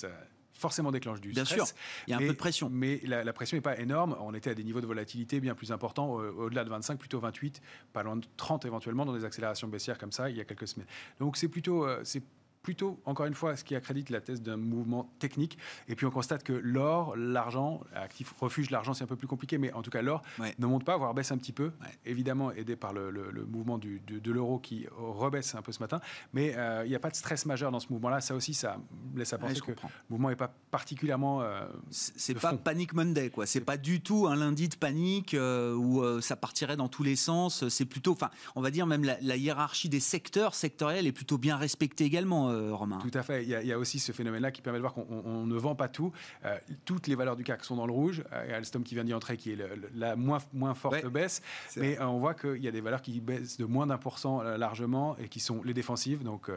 forcément 0.54 0.92
déclenche 0.92 1.22
du 1.22 1.30
bien 1.30 1.46
stress. 1.46 1.68
sûr, 1.68 1.76
il 2.08 2.12
y 2.12 2.14
a 2.14 2.18
un 2.18 2.20
peu 2.20 2.28
de 2.28 2.34
pression. 2.34 2.70
Mais 2.72 3.02
la, 3.04 3.34
pression 3.34 3.58
n'est 3.58 3.62
pas 3.62 3.78
énorme. 3.78 4.16
On 4.22 4.34
était 4.34 4.50
à 4.50 4.56
des 4.56 4.64
niveaux 4.64 4.82
de 4.82 4.88
volatilité 4.88 5.40
bien 5.40 5.54
plus 5.54 5.72
importants, 5.72 6.14
au-delà 6.14 6.64
de 6.64 6.70
25, 6.70 6.98
plutôt 6.98 7.20
28, 7.20 7.62
pas 7.94 8.02
loin 8.02 8.16
de 8.16 8.26
30 8.38 8.66
éventuellement, 8.66 9.06
dans 9.06 9.14
des 9.14 9.26
accélérations 9.26 9.68
baissières 9.68 9.98
comme 9.98 10.12
ça, 10.12 10.30
il 10.30 10.38
y 10.38 10.42
a 10.42 10.46
quelques 10.46 10.68
semaines. 10.68 10.88
Donc 11.20 11.38
c'est 11.38 11.50
plutôt, 11.50 11.86
c'est 12.04 12.24
plutôt, 12.66 13.00
encore 13.06 13.28
une 13.28 13.36
fois, 13.36 13.56
ce 13.56 13.64
qui 13.64 13.76
accrédite 13.76 14.10
la 14.10 14.22
thèse 14.22 14.42
d'un 14.42 14.58
mouvement 14.58 15.08
technique. 15.20 15.60
Et 15.88 15.94
puis 15.94 16.08
on 16.08 16.10
constate 16.10 16.44
que 16.44 16.52
l'or, 16.52 17.16
l'argent, 17.16 17.82
actif 17.94 18.34
refuge, 18.40 18.72
l'argent 18.72 18.96
c'est 18.96 19.04
un 19.04 19.08
peu 19.08 19.16
plus 19.16 19.28
compliqué, 19.28 19.60
mais 19.60 19.72
en 19.74 19.84
tout 19.84 19.92
cas 19.92 20.02
l'or 20.02 20.24
ne 20.58 20.66
monte 20.66 20.84
pas, 20.84 20.98
voire 20.98 21.14
baisse 21.14 21.32
un 21.32 21.38
petit 21.38 21.52
peu, 21.52 21.72
évidemment 22.08 22.52
aidé 22.52 22.76
par 22.76 22.92
le, 22.92 23.12
mouvement 23.48 23.78
du, 23.78 24.02
de, 24.08 24.32
l'euro 24.32 24.58
qui 24.58 24.88
rebaisse 24.98 25.54
un 25.54 25.62
peu 25.62 25.72
ce 25.72 25.80
matin. 25.80 26.00
Mais 26.34 26.56
euh, 26.58 26.82
il 26.86 26.90
n'y 26.90 26.96
a 26.96 27.00
pas 27.00 27.12
de 27.12 27.16
stress 27.16 27.46
majeur 27.46 27.72
dans 27.72 27.80
ce 27.80 27.86
mouvement-là. 27.92 28.20
Ça 28.20 28.34
aussi, 28.34 28.56
ça 28.56 28.78
laisse 29.16 29.32
à 29.32 29.38
penser 29.38 29.62
que 29.62 29.70
le 29.70 29.78
mouvement 30.10 30.30
n'est 30.30 30.36
pas 30.36 30.52
particulièrement. 30.72 31.44
Euh, 31.44 31.68
c'est 31.92 32.34
pas 32.34 32.54
panic 32.54 32.94
Monday, 32.94 33.30
quoi. 33.30 33.46
C'est 33.46 33.62
pas 33.62 33.78
du 33.78 34.02
tout 34.02 34.26
un 34.26 34.36
lundi 34.36 34.70
de 34.70 34.76
panique 34.76 35.36
euh, 35.36 35.76
où 35.76 36.20
ça 36.20 36.36
partirait 36.36 36.78
dans 36.78 36.90
tous 36.90 37.04
les 37.04 37.16
sens. 37.16 37.68
C'est 37.70 37.86
plutôt, 37.86 38.14
enfin, 38.14 38.32
on 38.56 38.62
va 38.62 38.72
dire 38.72 38.88
même 38.88 39.04
la, 39.04 39.18
la 39.22 39.38
hiérarchie 39.38 39.88
des 39.88 40.00
secteurs 40.00 40.56
sectoriels 40.56 41.06
est 41.06 41.12
plutôt 41.12 41.38
bien 41.38 41.58
respectée 41.58 42.06
également 42.06 42.55
euh, 42.56 42.74
Romain. 42.74 42.98
Tout 43.00 43.18
à 43.18 43.24
fait. 43.24 43.44
Il 43.44 43.50
y, 43.50 43.72
a, 43.72 43.80
aussi 43.80 44.00
ce 44.00 44.12
phénomène-là 44.12 44.52
qui 44.52 44.62
permet 44.62 44.80
de 44.80 44.82
voir 44.82 44.94
qu'on 44.94 45.46
ne 45.46 45.56
vend 45.56 45.76
pas 45.76 45.88
tout. 45.88 46.12
Euh, 46.46 46.58
toutes 46.86 47.08
les 47.08 47.16
valeurs 47.16 47.36
du 47.36 47.44
CAC 47.44 47.64
sont 47.64 47.76
dans 47.76 47.86
le 47.86 47.92
rouge. 47.92 48.24
A 48.32 48.56
Alstom 48.56 48.84
qui 48.84 48.96
vient 48.96 49.04
d'y 49.04 49.14
entrer, 49.14 49.38
qui 49.38 49.52
est 49.52 49.58
la 49.96 50.16
moins, 50.16 50.40
moins 50.54 50.74
forte 50.74 51.06
baisse. 51.08 51.42
Mais 51.76 52.00
euh, 52.00 52.08
on 52.08 52.20
voit 52.20 52.34
qu'il 52.34 52.64
y 52.64 52.68
a 52.68 52.72
des 52.72 52.82
valeurs 52.82 53.02
qui 53.02 53.20
baissent 53.20 53.58
de 53.58 53.66
moins 53.66 53.88
d'un 53.88 53.98
pour 53.98 54.20
cent 54.20 54.42
largement 54.42 55.18
et 55.18 55.28
qui 55.28 55.40
sont 55.40 55.62
les 55.64 55.74
défensives. 55.74 56.24
Donc 56.24 56.50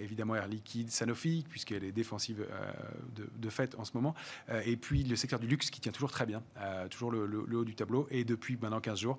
évidemment 0.00 0.34
Air 0.34 0.48
Liquide, 0.48 0.90
Sanofi, 0.90 1.44
puisqu'elle 1.48 1.84
est 1.84 1.92
défensive 1.92 2.46
de, 3.14 3.50
fait 3.50 3.74
en 3.76 3.84
ce 3.84 3.92
moment. 3.94 4.14
et 4.64 4.76
puis 4.76 5.04
le 5.04 5.16
secteur 5.16 5.38
du 5.38 5.46
luxe 5.46 5.70
qui 5.70 5.80
tient 5.80 5.92
toujours 5.92 6.10
très 6.10 6.24
bien, 6.24 6.42
toujours 6.90 7.10
le, 7.10 7.56
haut 7.56 7.64
du 7.64 7.74
tableau, 7.74 8.06
et 8.10 8.24
depuis 8.24 8.56
maintenant 8.56 8.80
15 8.80 8.98
jours. 8.98 9.18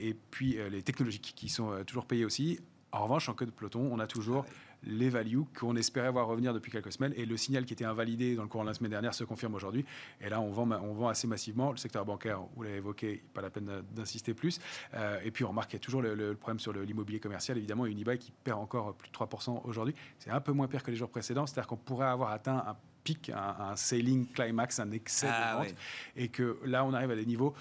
et 0.00 0.16
puis 0.30 0.56
les 0.70 0.82
technologiques 0.82 1.34
qui 1.36 1.48
sont 1.48 1.84
toujours 1.86 2.06
payées 2.06 2.24
aussi. 2.24 2.58
En 2.92 3.04
revanche, 3.04 3.28
en 3.30 3.34
queue 3.34 3.46
de 3.46 3.50
peloton, 3.50 3.88
on 3.90 3.98
a 3.98 4.06
toujours 4.06 4.44
les 4.84 5.10
values 5.10 5.44
qu'on 5.58 5.76
espérait 5.76 6.10
voir 6.10 6.26
revenir 6.26 6.52
depuis 6.52 6.70
quelques 6.70 6.92
semaines. 6.92 7.12
Et 7.16 7.26
le 7.26 7.36
signal 7.36 7.64
qui 7.64 7.72
était 7.72 7.84
invalidé 7.84 8.34
dans 8.34 8.42
le 8.42 8.48
courant 8.48 8.64
de 8.64 8.68
la 8.68 8.74
semaine 8.74 8.90
dernière 8.90 9.14
se 9.14 9.24
confirme 9.24 9.54
aujourd'hui. 9.54 9.84
Et 10.20 10.28
là, 10.28 10.40
on 10.40 10.50
vend, 10.50 10.68
on 10.70 10.92
vend 10.92 11.08
assez 11.08 11.26
massivement. 11.26 11.70
Le 11.70 11.76
secteur 11.76 12.04
bancaire, 12.04 12.40
vous 12.56 12.62
l'avez 12.62 12.76
évoqué, 12.76 13.22
pas 13.34 13.42
la 13.42 13.50
peine 13.50 13.82
d'insister 13.94 14.34
plus. 14.34 14.60
Euh, 14.94 15.20
et 15.24 15.30
puis, 15.30 15.44
on 15.44 15.48
remarque 15.48 15.70
qu'il 15.70 15.78
y 15.78 15.82
a 15.82 15.84
toujours 15.84 16.02
le, 16.02 16.34
problème 16.34 16.60
sur 16.60 16.72
l'immobilier 16.72 17.20
commercial. 17.20 17.56
Évidemment, 17.58 17.86
Unibail 17.86 18.18
qui 18.18 18.32
perd 18.44 18.58
encore 18.58 18.94
plus 18.94 19.10
de 19.10 19.14
3% 19.14 19.62
aujourd'hui. 19.64 19.94
C'est 20.18 20.30
un 20.30 20.40
peu 20.40 20.52
moins 20.52 20.68
pire 20.68 20.82
que 20.82 20.90
les 20.90 20.96
jours 20.96 21.10
précédents. 21.10 21.46
C'est-à-dire 21.46 21.68
qu'on 21.68 21.76
pourrait 21.76 22.08
avoir 22.08 22.30
atteint 22.30 22.64
un 22.66 22.76
pic, 23.04 23.30
un, 23.34 23.74
sailing 23.76 24.26
climax, 24.28 24.78
un 24.78 24.90
excès 24.92 25.26
de 25.26 25.32
Ah, 25.34 25.56
vente, 25.56 25.66
ouais. 25.66 25.74
et 26.16 26.28
que 26.28 26.58
là, 26.64 26.84
on 26.84 26.92
arrive 26.92 27.10
à 27.10 27.16
des 27.16 27.26
niveaux. 27.26 27.54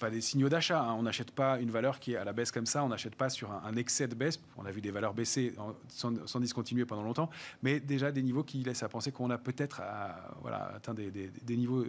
Pas 0.00 0.10
des 0.10 0.22
signaux 0.22 0.48
d'achat. 0.48 0.82
hein. 0.82 0.94
On 0.98 1.02
n'achète 1.02 1.30
pas 1.30 1.60
une 1.60 1.70
valeur 1.70 2.00
qui 2.00 2.14
est 2.14 2.16
à 2.16 2.24
la 2.24 2.32
baisse 2.32 2.50
comme 2.50 2.66
ça. 2.66 2.82
On 2.82 2.88
n'achète 2.88 3.14
pas 3.14 3.28
sur 3.28 3.52
un, 3.52 3.76
excès 3.76 4.08
de 4.08 4.14
baisse. 4.14 4.40
On 4.56 4.64
a 4.64 4.70
vu 4.72 4.80
des 4.80 4.90
valeurs 4.90 5.14
baisser 5.14 5.54
sans, 5.88 6.40
discontinuer 6.40 6.86
pendant 6.86 7.02
longtemps, 7.02 7.28
mais 7.62 7.78
déjà 7.80 8.10
des 8.10 8.22
niveaux 8.22 8.42
qui 8.42 8.62
laissent 8.64 8.82
à 8.82 8.88
penser 8.88 9.12
qu'on 9.12 9.30
a 9.30 9.38
peut-être 9.38 9.80
à- 9.80 10.34
voilà, 10.40 10.72
atteint 10.74 10.94
des 10.94 11.56
niveaux 11.56 11.84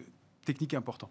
techniques 0.46 0.74
importants. 0.74 1.10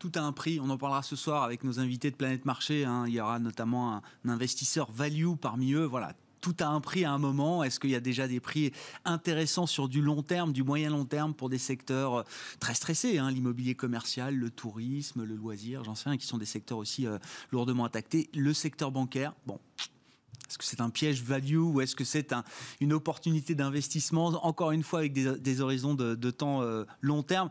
Tout 0.00 0.12
a 0.14 0.20
un 0.20 0.30
prix, 0.30 0.60
on 0.60 0.70
en 0.70 0.78
parlera 0.78 1.02
ce 1.02 1.16
soir 1.16 1.42
avec 1.42 1.64
nos 1.64 1.80
invités 1.80 2.12
de 2.12 2.16
Planète 2.16 2.44
Marché. 2.44 2.84
hein. 2.84 3.04
Il 3.08 3.14
y 3.14 3.20
aura 3.20 3.40
notamment 3.40 3.94
un, 3.96 4.02
un 4.24 4.28
investisseur 4.28 4.92
value 4.92 5.34
parmi 5.40 5.72
eux. 5.72 5.84
Voilà, 5.84 6.12
tout 6.40 6.56
a 6.60 6.66
un 6.66 6.80
prix 6.80 7.04
à 7.04 7.12
un 7.12 7.18
moment. 7.18 7.62
Est-ce 7.62 7.80
qu'il 7.80 7.90
y 7.90 7.94
a 7.94 8.00
déjà 8.00 8.28
des 8.28 8.40
prix 8.40 8.72
intéressants 9.04 9.66
sur 9.66 9.88
du 9.88 10.02
long 10.02 10.22
terme, 10.22 10.52
du 10.52 10.62
moyen 10.62 10.90
long 10.90 11.04
terme 11.04 11.34
pour 11.34 11.48
des 11.48 11.58
secteurs 11.58 12.14
euh, 12.14 12.22
très 12.60 12.74
stressés 12.74 13.18
hein, 13.18 13.30
L'immobilier 13.30 13.74
commercial, 13.74 14.34
le 14.34 14.50
tourisme, 14.50 15.24
le 15.24 15.34
loisir, 15.34 15.84
j'en 15.84 15.94
sais 15.94 16.08
rien, 16.08 16.18
qui 16.18 16.26
sont 16.26 16.38
des 16.38 16.46
secteurs 16.46 16.78
aussi 16.78 17.06
euh, 17.06 17.18
lourdement 17.50 17.84
attaqués. 17.84 18.28
Le 18.34 18.52
secteur 18.52 18.90
bancaire, 18.90 19.34
bon. 19.46 19.58
Est-ce 20.48 20.56
que 20.58 20.64
c'est 20.64 20.80
un 20.80 20.90
piège 20.90 21.22
value 21.22 21.58
ou 21.58 21.80
est-ce 21.80 21.94
que 21.94 22.04
c'est 22.04 22.32
un- 22.32 22.44
une 22.80 22.92
opportunité 22.92 23.54
d'investissement, 23.54 24.26
encore 24.46 24.70
une 24.72 24.82
fois 24.82 25.00
avec 25.00 25.12
des, 25.12 25.60
horizons 25.60 25.94
de, 25.94 26.30
temps 26.30 26.62
euh, 26.62 26.84
long 27.02 27.22
terme? 27.22 27.50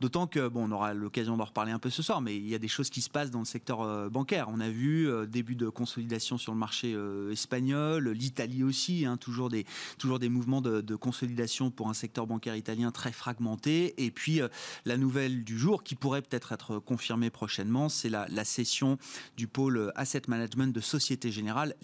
D'autant 0.00 0.26
que, 0.26 0.48
bon, 0.48 0.68
on 0.68 0.72
aura 0.72 0.94
l'occasion 0.94 1.36
d'en 1.36 1.44
reparler 1.44 1.72
un 1.72 1.78
peu 1.78 1.90
ce 1.90 2.02
soir, 2.02 2.20
mais 2.20 2.36
il 2.36 2.48
y 2.48 2.54
a 2.54 2.58
des 2.58 2.68
choses 2.68 2.88
qui 2.88 3.00
se 3.02 3.10
passent 3.10 3.30
dans 3.30 3.40
le 3.40 3.44
secteur 3.44 3.82
euh, 3.82 4.08
bancaire. 4.08 4.48
On 4.48 4.60
a 4.60 4.70
vu 4.70 5.08
euh, 5.08 5.26
début 5.26 5.56
de 5.56 5.68
consolidation 5.68 6.38
sur 6.38 6.52
le 6.52 6.58
marché 6.58 6.94
euh, 6.94 7.32
espagnol, 7.32 8.08
l'Italie 8.10 8.62
aussi, 8.62 9.04
hein, 9.04 9.16
toujours, 9.16 9.50
des, 9.50 9.66
toujours 9.98 10.18
des 10.18 10.28
mouvements 10.28 10.60
de, 10.60 10.94
consolidation 10.94 11.70
pour 11.70 11.88
un 11.88 11.94
secteur 11.94 12.26
bancaire 12.26 12.56
italien 12.56 12.90
très 12.90 13.12
fragmenté. 13.12 13.94
Et 14.04 14.10
puis, 14.10 14.40
la 14.84 14.96
nouvelle 14.96 15.44
du 15.44 15.58
jour, 15.58 15.84
qui 15.84 15.94
pourrait 15.94 16.22
peut-être 16.22 16.52
être 16.52 16.78
confirmée 16.78 17.30
prochainement, 17.30 17.88
c'est 17.88 18.08
la, 18.08 18.26
la 18.28 18.44
cession 18.44 18.98
du 19.36 19.46
pôle 19.46 19.92
Asset 19.94 20.22
Management 20.28 20.74
de 20.74 20.80
Société 20.80 21.30
Générale, 21.30 21.74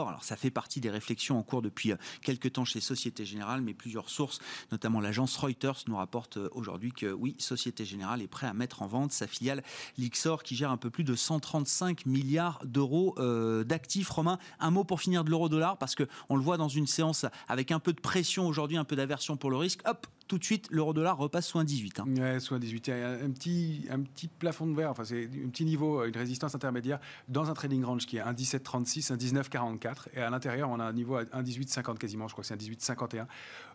Alors, 0.00 0.24
ça 0.24 0.36
fait 0.36 0.50
partie 0.50 0.80
des 0.80 0.90
réflexions 0.90 1.38
en 1.38 1.42
cours 1.42 1.62
depuis 1.62 1.92
euh, 1.92 1.96
quelques 2.22 2.52
temps 2.52 2.64
chez 2.64 2.80
Société 2.80 3.24
Générale, 3.24 3.60
mais 3.60 3.74
plusieurs 3.74 4.08
sources, 4.08 4.40
notamment 4.70 5.00
l'agence 5.00 5.36
Reuters, 5.36 5.84
nous 5.86 5.96
rapportent 5.96 6.38
euh, 6.38 6.48
aujourd'hui 6.52 6.92
que 6.92 7.12
oui, 7.12 7.36
Société 7.38 7.84
Générale 7.84 8.22
est 8.22 8.28
prêt 8.28 8.46
à 8.46 8.54
mettre 8.54 8.82
en 8.82 8.86
vente 8.86 9.12
sa 9.12 9.26
filiale 9.26 9.62
l'IXOR 9.98 10.42
qui 10.42 10.56
gère 10.56 10.70
un 10.70 10.76
peu 10.76 10.90
plus 10.90 11.04
de 11.04 11.14
135 11.14 12.06
milliards 12.06 12.60
d'euros 12.64 13.14
euh, 13.18 13.64
d'actifs. 13.64 14.10
Romain, 14.10 14.38
un 14.60 14.70
mot 14.70 14.84
pour 14.84 15.00
finir 15.00 15.24
de 15.24 15.30
l'euro-dollar, 15.30 15.78
parce 15.78 15.94
que 15.94 16.04
on 16.28 16.36
le 16.36 16.42
voit 16.42 16.56
dans 16.56 16.68
une 16.68 16.86
séance 16.86 17.26
avec 17.48 17.70
un 17.70 17.78
peu 17.78 17.92
de 17.92 18.00
pression 18.00 18.46
aujourd'hui, 18.46 18.76
un 18.76 18.84
peu 18.84 18.96
d'aversion 18.96 19.36
pour 19.36 19.50
le 19.50 19.56
risque. 19.56 19.80
Hop, 19.86 20.06
tout 20.32 20.38
de 20.38 20.44
suite, 20.44 20.68
l'euro-dollar 20.70 21.18
repasse 21.18 21.46
sous 21.48 21.58
un 21.58 21.64
18. 21.64 22.00
hein. 22.00 22.04
Ouais, 22.16 22.40
soit 22.40 22.58
18. 22.58 22.86
Il 22.86 22.90
y 22.90 22.92
a 23.02 23.10
un 23.10 23.30
petit, 23.30 23.86
un 23.90 24.00
petit 24.00 24.28
plafond 24.28 24.66
de 24.66 24.74
verre, 24.74 24.90
enfin, 24.90 25.04
c'est 25.04 25.24
un 25.44 25.50
petit 25.50 25.66
niveau, 25.66 26.02
une 26.06 26.16
résistance 26.16 26.54
intermédiaire 26.54 27.00
dans 27.28 27.50
un 27.50 27.52
trading 27.52 27.84
range 27.84 28.06
qui 28.06 28.16
est 28.16 28.20
un 28.20 28.32
17,36, 28.32 29.12
un 29.12 29.16
19,44. 29.16 30.06
Et 30.14 30.22
à 30.22 30.30
l'intérieur, 30.30 30.70
on 30.70 30.80
a 30.80 30.84
un 30.84 30.92
niveau 30.94 31.16
à 31.16 31.24
1,18,50 31.24 31.98
quasiment, 31.98 32.28
je 32.28 32.32
crois 32.32 32.40
que 32.44 32.48
c'est 32.48 32.54
un 32.54 32.56
18,51, 32.56 33.26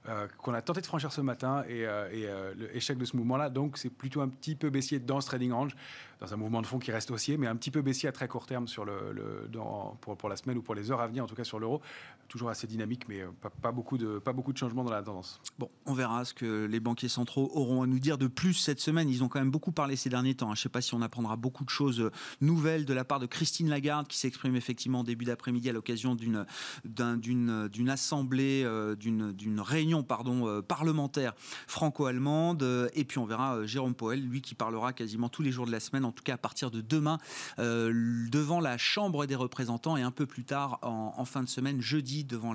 euh, 0.10 0.28
qu'on 0.40 0.56
a 0.56 0.62
tenté 0.64 0.82
de 0.82 0.88
franchir 0.88 1.12
ce 1.12 1.22
matin. 1.22 1.64
Et, 1.70 1.86
euh, 1.86 2.10
et, 2.12 2.26
euh, 2.26 2.56
le 2.58 2.76
échec 2.76 2.98
de 2.98 3.06
ce 3.06 3.16
mouvement-là, 3.18 3.52
donc 3.52 3.78
c'est 3.78 3.92
plutôt 3.92 4.22
un 4.22 4.28
petit 4.30 4.56
peu 4.56 4.72
baissier 4.72 4.98
dans 5.00 5.22
ce 5.22 5.28
trading 5.28 5.52
range, 5.52 5.76
dans 6.22 6.34
un 6.34 6.38
mouvement 6.38 6.64
de 6.64 6.66
fond 6.66 6.80
qui 6.80 6.92
reste 6.92 7.12
haussier, 7.12 7.38
mais 7.38 7.46
un 7.46 7.56
petit 7.56 7.70
peu 7.70 7.84
baissier 7.84 8.10
à 8.10 8.12
très 8.12 8.28
court 8.28 8.48
terme 8.48 8.68
sur 8.68 8.84
le, 8.84 9.12
le- 9.14 9.48
dans- 9.48 9.96
pour, 10.02 10.18
pour 10.18 10.30
la 10.30 10.36
semaine 10.38 10.58
ou 10.58 10.64
pour 10.64 10.74
les 10.74 10.90
heures 10.92 11.02
à 11.02 11.06
venir, 11.08 11.24
en 11.24 11.28
tout 11.28 11.36
cas 11.36 11.44
sur 11.44 11.60
l'euro. 11.60 11.82
Toujours 12.28 12.50
assez 12.50 12.66
dynamique, 12.66 13.08
mais 13.08 13.22
euh, 13.22 13.28
pas, 13.42 13.52
pas 13.52 13.72
beaucoup 13.72 14.00
de, 14.00 14.18
pas 14.18 14.34
beaucoup 14.34 14.52
de 14.54 14.58
changements 14.58 14.84
dans 14.84 14.92
la 14.92 15.04
tendance. 15.04 15.40
Bon, 15.60 15.70
on 15.86 15.94
verra 15.94 16.26
ce 16.26 16.34
que 16.34 16.46
les 16.68 16.80
banquiers 16.80 17.10
centraux 17.10 17.50
auront 17.54 17.82
à 17.84 17.88
nous 17.88 18.00
dire 18.00 18.18
de 18.18 18.28
plus 18.28 18.54
cette 18.54 18.80
semaine. 18.80 19.10
Ils 19.10 19.24
ont 19.24 19.28
quand 19.30 19.40
même 19.40 19.52
beaucoup 19.52 19.72
parlé 19.72 19.96
ces 19.96 20.10
derniers 20.10 20.36
temps. 20.36 20.48
hein. 20.52 20.56
Je 20.56 20.60
ne 20.60 20.64
sais 20.64 20.70
pas 20.70 20.82
si 20.82 20.94
on 20.94 21.02
apprendra 21.02 21.36
beaucoup 21.36 21.64
de 21.64 21.70
choses 21.70 22.00
euh, 22.00 22.12
nouvelles 22.42 22.86
de 22.86 22.94
la 22.94 23.04
part 23.06 23.20
de 23.20 23.26
Christine 23.26 23.70
Lagarde, 23.70 24.08
qui 24.08 24.18
s'exprime 24.18 24.56
effectivement 24.56 25.00
en 25.00 25.04
début 25.04 25.26
d'après-midi 25.26 25.70
à 25.70 25.74
l'occasion 25.74 26.16
d'une 26.16 26.46
d'un- 26.86 27.18
d'une 27.18 27.68
d'une 27.68 27.90
assemblée, 27.90 28.64
euh, 28.66 28.96
d'une 28.96 29.60
réunion 29.60 30.04
pardon 30.04 30.48
euh, 30.48 30.62
parlementaire 30.62 31.34
franco-allemande. 31.68 32.90
Et 32.94 33.04
puis 33.06 33.18
on 33.20 33.26
verra 33.26 33.66
Jérôme 33.66 33.94
Poel, 33.96 34.22
lui 34.22 34.42
qui 34.42 34.56
parlera 34.56 34.94
quasiment 34.94 35.30
tous 35.30 35.42
les 35.42 35.52
jours 35.52 35.66
de 35.66 35.72
la 35.72 35.80
semaine, 35.80 36.06
en 36.06 36.12
tout 36.12 36.24
cas 36.24 36.34
à 36.36 36.38
partir 36.38 36.72
de 36.72 36.82
demain, 36.82 37.18
devant 37.58 38.60
la 38.60 38.78
Chambre 38.78 39.26
des 39.26 39.36
représentants 39.36 39.98
et 39.98 40.02
un 40.02 40.12
peu 40.12 40.26
plus 40.26 40.44
tard 40.44 40.80
en, 40.82 41.26
fin 41.26 41.44
de 41.44 41.50
semaine, 41.50 41.82
jeudi, 41.82 42.24
devant 42.24 42.54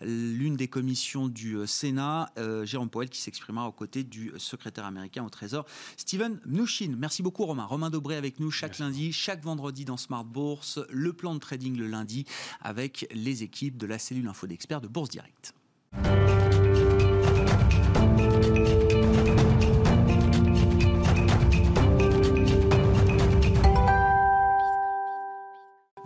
l'une 0.00 0.56
des 0.56 0.68
commissions 0.68 1.28
du 1.28 1.56
Sénat, 1.66 2.32
Jérôme 2.64 2.90
Powell 2.90 3.08
qui 3.08 3.19
s'exprimera 3.20 3.68
aux 3.68 3.72
côtés 3.72 4.04
du 4.04 4.32
secrétaire 4.36 4.84
américain 4.84 5.24
au 5.24 5.30
Trésor, 5.30 5.66
Steven 5.96 6.40
Mnuchin. 6.46 6.94
Merci 6.98 7.22
beaucoup 7.22 7.44
Romain. 7.44 7.64
Romain 7.64 7.90
Dobré 7.90 8.16
avec 8.16 8.40
nous 8.40 8.50
chaque 8.50 8.78
Merci. 8.78 8.82
lundi, 8.82 9.12
chaque 9.12 9.42
vendredi 9.42 9.84
dans 9.84 9.96
Smart 9.96 10.24
Bourse, 10.24 10.80
le 10.90 11.12
plan 11.12 11.34
de 11.34 11.40
trading 11.40 11.76
le 11.76 11.86
lundi 11.86 12.24
avec 12.60 13.06
les 13.12 13.42
équipes 13.42 13.76
de 13.76 13.86
la 13.86 13.98
cellule 13.98 14.28
info 14.28 14.46
d'experts 14.46 14.80
de 14.80 14.88
Bourse 14.88 15.10
Direct. 15.10 15.54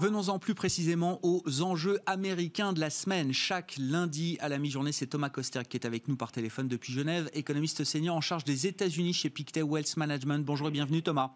Venons-en 0.05 0.39
plus 0.39 0.55
précisément 0.55 1.19
aux 1.23 1.63
enjeux 1.63 1.99
américains 2.05 2.75
de 2.75 2.81
la 2.81 2.91
semaine. 2.91 3.33
Chaque 3.33 3.77
lundi 3.79 4.37
à 4.39 4.51
la 4.51 4.59
mi-journée, 4.59 4.93
c'est 4.93 5.07
Thomas 5.07 5.31
Koster 5.31 5.63
qui 5.67 5.79
est 5.79 5.87
avec 5.87 6.09
nous 6.09 6.17
par 6.17 6.31
téléphone 6.31 6.69
depuis 6.69 6.93
Genève, 6.93 7.31
économiste 7.33 7.85
senior 7.85 8.15
en 8.15 8.21
charge 8.21 8.45
des 8.45 8.67
États-Unis 8.67 9.15
chez 9.15 9.31
Pictet 9.31 9.63
Wealth 9.63 9.97
Management. 9.97 10.45
Bonjour 10.45 10.69
et 10.69 10.73
bienvenue 10.73 11.03
Thomas. 11.03 11.31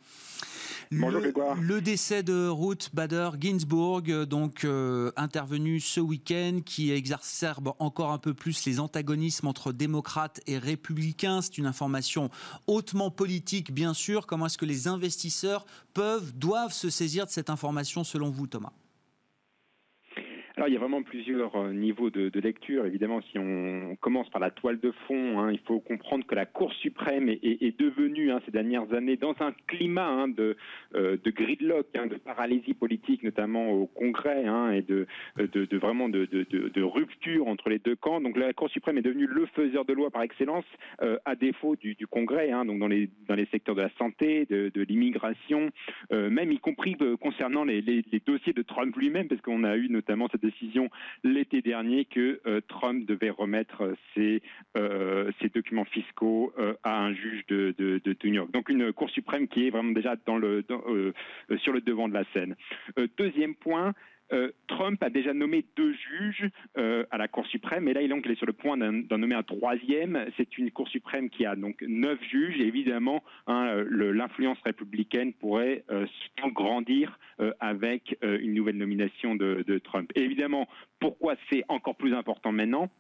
Bonjour, 0.91 1.21
le, 1.21 1.31
Grégoire. 1.31 1.57
le 1.61 1.81
décès 1.83 2.23
de 2.23 2.49
Ruth 2.49 2.91
Bader 2.95 3.31
Ginsburg, 3.39 4.05
euh, 4.09 4.25
donc 4.25 4.65
euh, 4.65 5.13
intervenu 5.17 5.81
ce 5.81 6.01
week-end, 6.01 6.61
qui 6.65 6.93
exacerbe 6.93 7.75
encore 7.79 8.11
un 8.11 8.19
peu 8.19 8.33
plus 8.33 8.65
les 8.65 8.81
antagonismes 8.81 9.49
entre 9.49 9.73
démocrates 9.73 10.41
et 10.47 10.57
républicains. 10.57 11.43
C'est 11.43 11.59
une 11.59 11.67
information 11.67 12.31
hautement 12.67 13.11
politique, 13.11 13.73
bien 13.73 13.93
sûr. 13.93 14.27
Comment 14.27 14.47
est-ce 14.47 14.59
que 14.59 14.65
les 14.65 14.89
investisseurs 14.89 15.67
peuvent, 15.93 16.33
doivent 16.35 16.73
se 16.73 16.89
saisir 16.89 17.27
de 17.27 17.31
cette 17.31 17.51
information 17.51 18.03
selon 18.03 18.31
vous, 18.31 18.47
Thomas? 18.47 18.73
Alors, 20.59 20.67
il 20.67 20.75
y 20.75 20.77
a 20.77 20.81
vraiment 20.81 21.05
plusieurs 21.05 21.55
euh, 21.55 21.73
niveaux 21.73 22.11
de, 22.11 22.41
lecture. 22.41 22.85
Évidemment, 22.85 23.21
si 23.31 23.39
on 23.39 23.95
commence 24.01 24.29
par 24.29 24.41
la 24.41 24.51
toile 24.51 24.81
de 24.81 24.91
fond, 25.07 25.39
hein, 25.39 25.53
il 25.53 25.61
faut 25.61 25.79
comprendre 25.79 26.27
que 26.27 26.35
la 26.35 26.47
Cour 26.47 26.73
suprême 26.75 27.29
est, 27.29 27.79
devenue 27.79 28.33
hein, 28.33 28.41
ces 28.45 28.51
dernières 28.51 28.93
années 28.93 29.15
dans 29.15 29.37
un 29.39 29.53
climat 29.69 30.09
hein, 30.09 30.27
de, 30.27 30.57
euh, 30.97 31.17
de 31.23 31.31
gridlock, 31.31 31.87
de 31.93 32.17
paralysie 32.17 32.75
politique, 32.75 33.23
notamment 33.23 33.71
au 33.71 33.87
Congrès, 33.87 34.47
et 34.75 34.83
de, 34.83 35.07
de 35.37 35.77
vraiment 35.77 36.09
de, 36.09 36.83
rupture 36.83 37.47
entre 37.47 37.69
les 37.69 37.79
deux 37.79 37.95
camps. 37.95 38.21
Donc, 38.21 38.37
la 38.37 38.53
Cour 38.53 38.69
suprême 38.69 38.99
est 38.99 39.03
devenue 39.03 39.29
le 39.29 39.47
faiseur 39.47 39.85
de 39.85 39.93
loi 39.93 40.11
par 40.11 40.23
excellence, 40.23 40.65
euh, 41.03 41.19
à 41.25 41.37
défaut 41.37 41.77
du, 41.77 41.97
Congrès, 42.11 42.51
donc 42.67 42.81
dans 42.81 42.89
les, 42.89 43.09
secteurs 43.53 43.77
de 43.77 43.83
la 43.83 43.91
santé, 43.97 44.45
de, 44.51 44.73
l'immigration, 44.89 45.71
euh, 46.13 46.31
même 46.31 46.51
y 46.51 46.59
compris 46.59 46.97
euh, 47.01 47.17
concernant 47.17 47.63
les- 47.63 47.81
les 47.81 48.23
dossiers 48.27 48.53
de 48.53 48.63
Trump 48.63 48.97
lui-même, 48.97 49.29
parce 49.29 49.41
qu'on 49.41 49.63
a 49.63 49.77
eu 49.77 49.89
notamment 49.89 50.27
cette 50.33 50.41
décision 50.41 50.58
l'été 51.25 51.63
dernier 51.63 52.05
que 52.05 52.41
euh, 52.47 52.61
Trump 52.69 53.07
devait 53.07 53.31
remettre 53.31 53.83
euh, 53.83 53.95
ses, 54.15 54.43
euh, 54.77 55.31
ses 55.41 55.49
documents 55.49 55.85
fiscaux 55.85 56.53
à 56.83 57.01
un 57.01 57.15
juge 57.15 57.45
de, 57.49 57.75
de- 57.79 58.17
New 58.25 58.35
York. 58.35 58.51
Donc 58.51 58.69
une 58.69 58.93
Cour 58.93 59.11
suprême 59.11 59.49
qui 59.49 59.67
est 59.67 59.71
vraiment 59.71 59.93
déjà 59.93 60.17
dans 60.27 60.39
le, 60.39 60.65
sur 61.59 61.73
le 61.73 61.81
devant 61.81 62.09
de 62.09 62.15
la 62.15 62.25
scène. 62.33 62.57
Deuxième 63.17 63.55
point. 63.55 63.95
Euh, 64.33 64.51
Trump 64.67 65.03
a 65.03 65.11
déjà 65.11 65.33
nommé 65.33 65.65
deux 65.77 65.93
juges 65.93 66.49
euh, 66.77 67.05
à 67.11 67.19
la 67.19 67.29
Cour 67.29 67.47
suprême, 67.47 67.89
et 67.89 67.95
là 67.95 68.03
il 68.03 68.13
est 68.13 68.35
sur 68.37 68.47
le 68.47 68.53
point 68.53 68.77
d'en 68.77 69.19
nommer 69.19 69.35
un 69.35 69.43
troisième. 69.43 70.27
C'est 70.37 70.59
une 70.59 70.71
Cour 70.71 70.89
suprême 70.89 71.31
qui 71.31 71.47
a 71.47 71.57
donc 71.57 71.83
neuf 71.87 72.19
juges, 72.31 72.61
et 72.61 72.67
évidemment 72.67 73.23
hein, 73.47 73.85
l'influence 73.91 74.59
républicaine 74.65 75.33
pourrait 75.33 75.85
euh, 75.91 76.07
grandir 76.53 77.19
avec 77.61 78.17
une 78.23 78.55
nouvelle 78.55 78.77
nomination 78.77 79.37
de, 79.37 79.65
de 79.67 79.79
Trump. 79.79 80.11
Et 80.17 80.23
évidemment, 80.23 80.67
pourquoi 80.99 81.37
c'est 81.51 81.65
encore 81.69 81.97
plus 81.97 82.15
important 82.15 82.53
maintenant? 82.53 82.91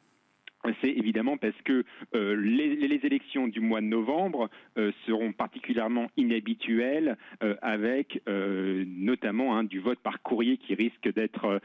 C'est 0.80 0.90
évidemment 0.90 1.36
parce 1.36 1.60
que 1.64 1.84
euh, 2.14 2.34
les, 2.36 2.74
les 2.76 3.06
élections 3.06 3.48
du 3.48 3.60
mois 3.60 3.80
de 3.80 3.86
novembre 3.86 4.50
euh, 4.76 4.90
seront 5.06 5.32
particulièrement 5.32 6.10
inhabituelles, 6.16 7.16
euh, 7.42 7.54
avec 7.62 8.22
notamment 8.26 9.56
hein, 9.56 9.64
du 9.64 9.80
vote 9.80 9.98
par 10.00 10.22
courrier 10.22 10.56
qui 10.56 10.74
risque 10.74 11.12
d'être 11.12 11.60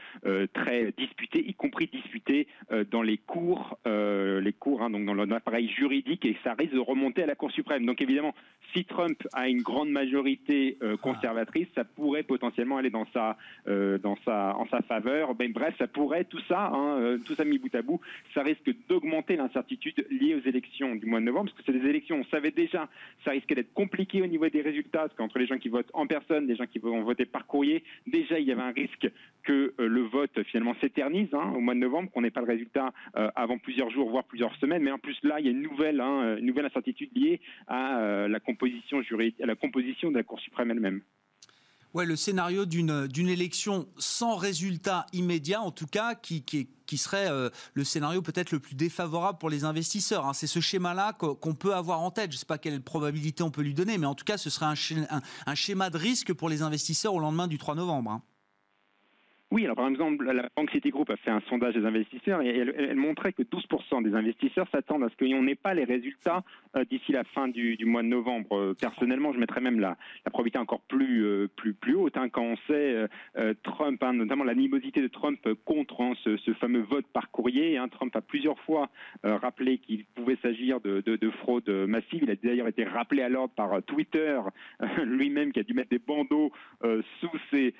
très 0.52 0.92
disputé, 0.96 1.44
y 1.46 1.54
compris 1.54 1.86
disputé 1.86 2.46
dans 2.90 3.02
les 3.02 3.18
cours, 3.18 3.78
les 3.86 4.52
cours, 4.58 4.82
hein, 4.82 4.90
donc 4.90 5.04
dans 5.04 5.14
l'appareil 5.14 5.68
juridique, 5.68 6.24
et 6.24 6.36
ça 6.44 6.54
risque 6.54 6.74
de 6.74 6.78
remonter 6.78 7.22
à 7.22 7.26
la 7.26 7.34
Cour 7.34 7.50
suprême. 7.50 7.84
Donc 7.86 8.00
évidemment, 8.00 8.34
si 8.74 8.84
Trump 8.84 9.18
a 9.32 9.48
une 9.48 9.62
grande 9.62 9.90
majorité 9.90 10.78
euh, 10.82 10.96
conservatrice, 10.96 11.68
ça 11.74 11.84
pourrait 11.84 12.22
potentiellement 12.22 12.78
aller 12.78 12.90
dans 12.90 13.06
sa, 13.12 13.36
dans 13.66 14.16
sa, 14.24 14.56
en 14.56 14.66
sa 14.68 14.82
faveur. 14.82 15.34
Ben, 15.34 15.52
bref, 15.52 15.74
ça 15.78 15.86
pourrait 15.86 16.24
tout 16.24 16.40
ça, 16.48 16.70
hein, 16.72 17.16
tout 17.24 17.34
ça 17.34 17.44
mis 17.44 17.58
bout 17.58 17.74
à 17.74 17.82
bout, 17.82 18.00
ça 18.34 18.42
risque 18.42 18.70
d'augmenter 18.88 19.36
l'incertitude 19.36 20.06
liée 20.10 20.34
aux 20.34 20.48
élections 20.48 20.94
du 20.94 21.06
mois 21.06 21.20
de 21.20 21.24
novembre, 21.24 21.50
parce 21.50 21.58
que 21.58 21.72
c'est 21.72 21.78
des 21.78 21.88
élections, 21.88 22.16
on 22.16 22.24
savait 22.24 22.50
déjà, 22.50 22.88
ça 23.24 23.30
risquait 23.30 23.54
d'être 23.54 23.72
compliqué 23.72 24.22
au 24.22 24.26
niveau 24.26 24.48
des 24.48 24.62
résultats, 24.62 25.00
parce 25.00 25.14
qu'entre 25.14 25.38
les 25.38 25.46
gens 25.46 25.58
qui 25.58 25.68
votent 25.68 25.90
en 25.92 26.06
personne, 26.06 26.46
des 26.46 26.56
gens 26.56 26.66
qui 26.66 26.78
vont 26.78 27.02
voter 27.02 27.24
par 27.24 27.46
courrier, 27.46 27.82
déjà 28.06 28.38
il 28.38 28.46
y 28.46 28.52
avait 28.52 28.62
un 28.62 28.72
risque 28.72 29.08
que 29.42 29.74
euh, 29.78 29.86
le 29.86 30.02
vote 30.02 30.42
finalement 30.44 30.74
s'éternise 30.80 31.32
hein, 31.32 31.52
au 31.54 31.60
mois 31.60 31.74
de 31.74 31.80
novembre, 31.80 32.10
qu'on 32.10 32.22
n'ait 32.22 32.30
pas 32.30 32.40
le 32.40 32.46
résultat 32.46 32.92
euh, 33.16 33.30
avant 33.34 33.58
plusieurs 33.58 33.90
jours, 33.90 34.10
voire 34.10 34.24
plusieurs 34.24 34.54
semaines. 34.56 34.82
Mais 34.82 34.90
en 34.90 34.98
plus 34.98 35.18
là, 35.22 35.40
il 35.40 35.46
y 35.46 35.48
a 35.48 35.52
une 35.52 35.62
nouvelle, 35.62 36.00
hein, 36.00 36.36
une 36.38 36.46
nouvelle 36.46 36.66
incertitude 36.66 37.10
liée 37.14 37.40
à 37.66 37.98
euh, 37.98 38.28
la 38.28 38.40
composition 38.40 39.02
juridique, 39.02 39.40
à 39.40 39.46
la 39.46 39.54
composition 39.54 40.10
de 40.10 40.16
la 40.16 40.22
Cour 40.22 40.40
suprême 40.40 40.70
elle-même. 40.70 41.00
Ouais, 41.94 42.04
le 42.04 42.16
scénario 42.16 42.66
d'une 42.66 43.28
élection 43.28 43.86
sans 43.98 44.34
résultat 44.34 45.06
immédiat, 45.12 45.62
en 45.62 45.70
tout 45.70 45.86
cas, 45.86 46.16
qui, 46.16 46.68
serait 46.96 47.30
le 47.72 47.84
scénario 47.84 48.20
peut-être 48.20 48.50
le 48.50 48.58
plus 48.58 48.74
défavorable 48.74 49.38
pour 49.38 49.48
les 49.48 49.62
investisseurs. 49.62 50.26
Hein. 50.26 50.32
C'est 50.34 50.48
ce 50.48 50.58
schéma-là 50.58 51.12
qu'on 51.12 51.54
peut 51.54 51.72
avoir 51.72 52.00
en 52.00 52.10
tête. 52.10 52.32
Je 52.32 52.36
ne 52.36 52.40
sais 52.40 52.46
pas 52.46 52.58
quelle 52.58 52.82
probabilité 52.82 53.44
on 53.44 53.52
peut 53.52 53.62
lui 53.62 53.74
donner, 53.74 53.96
mais 53.96 54.06
en 54.06 54.16
tout 54.16 54.24
cas, 54.24 54.38
ce 54.38 54.50
serait 54.50 54.66
un, 54.66 55.20
un, 55.46 55.54
schéma 55.54 55.88
de 55.88 55.96
risque 55.96 56.32
pour 56.32 56.48
les 56.48 56.62
investisseurs 56.62 57.14
au 57.14 57.20
lendemain 57.20 57.46
du 57.46 57.58
3 57.58 57.76
novembre. 57.76 58.10
Hein. 58.10 58.22
Oui, 59.54 59.62
alors 59.62 59.76
par 59.76 59.86
exemple, 59.86 60.24
la 60.24 60.48
banque 60.56 60.72
Citigroup 60.72 61.04
a 61.10 61.16
fait 61.16 61.30
un 61.30 61.40
sondage 61.48 61.74
des 61.74 61.86
investisseurs 61.86 62.42
et 62.42 62.48
elle, 62.48 62.96
montrait 62.96 63.32
que 63.32 63.44
12% 63.44 64.02
des 64.02 64.12
investisseurs 64.12 64.66
s'attendent 64.72 65.04
à 65.04 65.08
ce 65.10 65.16
qu'on 65.16 65.44
n'ait 65.44 65.54
pas 65.54 65.74
les 65.74 65.84
résultats 65.84 66.42
euh, 66.74 66.84
d'ici 66.84 67.12
la 67.12 67.22
fin 67.22 67.46
du, 67.46 67.78
mois 67.84 68.02
de 68.02 68.08
novembre. 68.08 68.56
Euh, 68.56 68.74
personnellement, 68.74 69.32
je 69.32 69.38
mettrais 69.38 69.60
même 69.60 69.78
la, 69.78 69.96
probabilité 70.24 70.58
encore 70.58 70.80
plus, 70.80 71.24
euh, 71.24 71.48
plus, 71.54 71.72
plus 71.72 71.94
haute 71.94 72.16
hein, 72.16 72.28
quand 72.30 72.42
on 72.42 72.56
sait 72.66 73.06
Trump, 73.62 74.02
hein, 74.02 74.14
notamment 74.14 74.42
l'animosité 74.42 75.00
de 75.00 75.06
Trump 75.06 75.38
contre 75.64 76.00
hein, 76.00 76.14
ce, 76.24 76.52
fameux 76.54 76.82
vote 76.82 77.06
par 77.12 77.30
courrier. 77.30 77.80
Trump 77.92 78.16
a 78.16 78.22
plusieurs 78.22 78.58
fois 78.60 78.88
rappelé 79.22 79.78
qu'il 79.78 80.04
pouvait 80.04 80.38
s'agir 80.42 80.80
de, 80.80 81.00
de, 81.00 81.30
fraude 81.30 81.68
massive. 81.86 82.24
Il 82.24 82.30
a 82.30 82.34
d'ailleurs 82.34 82.66
été 82.66 82.82
rappelé 82.82 83.22
à 83.22 83.28
l'ordre 83.28 83.54
par 83.54 83.80
Twitter 83.84 84.40
lui-même 85.04 85.52
qui 85.52 85.60
a 85.60 85.62
dû 85.62 85.74
mettre 85.74 85.90
des 85.90 86.00
bandeaux 86.00 86.50
sous 87.20 87.30
ses 87.52 87.72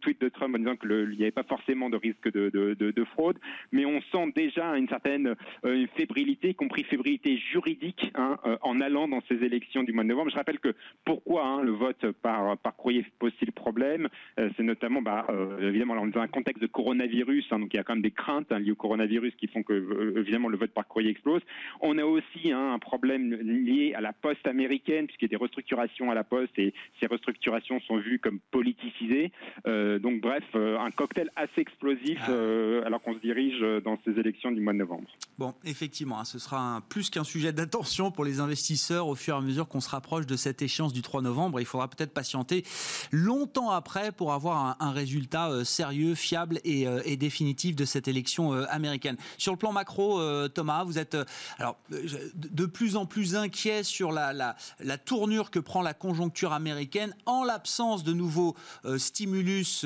tweets 0.00 0.20
de 0.20 0.28
Trump 0.28 0.54
en 0.56 0.58
disant 0.58 0.73
qu'il 0.76 1.16
n'y 1.16 1.22
avait 1.22 1.30
pas 1.30 1.42
forcément 1.42 1.90
de 1.90 1.96
risque 1.96 2.30
de, 2.32 3.04
fraude, 3.04 3.38
mais 3.72 3.84
on 3.84 4.00
sent 4.12 4.32
déjà 4.34 4.76
une 4.76 4.88
certaine 4.88 5.34
euh, 5.64 5.86
fébrilité, 5.96 6.50
y 6.50 6.54
compris 6.54 6.84
fébrilité 6.84 7.36
juridique, 7.36 8.10
hein, 8.14 8.38
euh, 8.46 8.56
en 8.62 8.80
allant 8.80 9.08
dans 9.08 9.20
ces 9.28 9.44
élections 9.44 9.82
du 9.82 9.92
mois 9.92 10.04
de 10.04 10.08
novembre. 10.08 10.30
Je 10.30 10.36
rappelle 10.36 10.58
que 10.58 10.74
pourquoi 11.04 11.44
hein, 11.44 11.62
le 11.62 11.72
vote 11.72 12.10
par, 12.22 12.56
courrier 12.76 13.04
pose-t-il 13.18 13.52
problème 13.52 14.08
euh, 14.38 14.48
C'est 14.56 14.62
notamment, 14.62 15.02
bah, 15.02 15.26
évidemment, 15.60 15.94
dans 16.06 16.20
un 16.20 16.28
contexte 16.28 16.62
de 16.62 16.66
coronavirus, 16.66 17.46
hein, 17.50 17.58
donc 17.58 17.74
il 17.74 17.76
y 17.76 17.80
a 17.80 17.84
quand 17.84 17.94
même 17.94 18.02
des 18.02 18.10
craintes 18.10 18.50
liées 18.52 18.72
au 18.72 18.76
coronavirus 18.76 19.34
qui 19.36 19.46
font 19.46 19.62
que, 19.62 20.18
évidemment, 20.18 20.48
le 20.48 20.56
vote 20.56 20.72
par 20.72 20.86
courrier 20.86 21.10
explose. 21.10 21.42
On 21.80 21.98
a 21.98 22.04
aussi 22.04 22.52
un 22.52 22.78
problème 22.78 23.34
lié 23.34 23.94
à 23.94 24.00
la 24.00 24.12
poste 24.12 24.46
américaine, 24.46 25.06
puisqu'il 25.06 25.26
y 25.26 25.30
a 25.34 25.36
des 25.36 25.42
restructurations 25.42 26.10
à 26.10 26.14
la 26.14 26.24
poste 26.24 26.58
et 26.58 26.72
ces 27.00 27.06
restructurations 27.06 27.80
sont 27.80 27.98
vues 27.98 28.18
comme 28.18 28.40
politisées. 28.50 29.32
donc, 29.64 30.20
bref, 30.20 30.44
un 30.56 30.90
cocktail 30.90 31.30
assez 31.36 31.60
explosif 31.60 32.18
ah. 32.22 32.30
euh, 32.30 32.84
alors 32.84 33.02
qu'on 33.02 33.14
se 33.14 33.18
dirige 33.18 33.60
euh, 33.62 33.80
dans 33.80 33.98
ces 34.04 34.12
élections 34.18 34.50
du 34.50 34.60
mois 34.60 34.72
de 34.72 34.78
novembre. 34.78 35.08
Bon, 35.38 35.54
effectivement, 35.64 36.20
hein, 36.20 36.24
ce 36.24 36.38
sera 36.38 36.82
plus 36.88 37.10
qu'un 37.10 37.24
sujet 37.24 37.52
d'attention 37.52 38.10
pour 38.10 38.24
les 38.24 38.40
investisseurs 38.40 39.08
au 39.08 39.14
fur 39.14 39.34
et 39.34 39.38
à 39.38 39.40
mesure 39.40 39.68
qu'on 39.68 39.80
se 39.80 39.88
rapproche 39.88 40.26
de 40.26 40.36
cette 40.36 40.62
échéance 40.62 40.92
du 40.92 41.02
3 41.02 41.22
novembre. 41.22 41.60
Il 41.60 41.66
faudra 41.66 41.88
peut-être 41.88 42.12
patienter 42.12 42.64
longtemps 43.10 43.70
après 43.70 44.12
pour 44.12 44.32
avoir 44.32 44.76
un, 44.80 44.92
résultat 44.92 45.64
sérieux, 45.64 46.14
fiable 46.14 46.60
et, 46.64 47.16
définitif 47.16 47.74
de 47.74 47.84
cette 47.84 48.06
élection 48.06 48.52
américaine. 48.52 49.16
Sur 49.38 49.52
le 49.52 49.58
plan 49.58 49.72
macro, 49.72 50.20
Thomas, 50.48 50.84
vous 50.84 50.98
êtes 50.98 51.16
alors 51.58 51.76
de 51.90 52.66
plus 52.66 52.96
en 52.96 53.06
plus 53.06 53.34
inquiet 53.34 53.82
sur 53.82 54.12
la, 54.12 54.32
la, 54.32 54.56
la 54.80 54.98
tournure 54.98 55.50
que 55.50 55.58
prend 55.58 55.82
la 55.82 55.94
conjoncture 55.94 56.52
américaine 56.52 57.14
en 57.26 57.42
l'absence 57.42 58.04
de 58.04 58.12
nouveaux 58.12 58.54
stimulus 58.96 59.84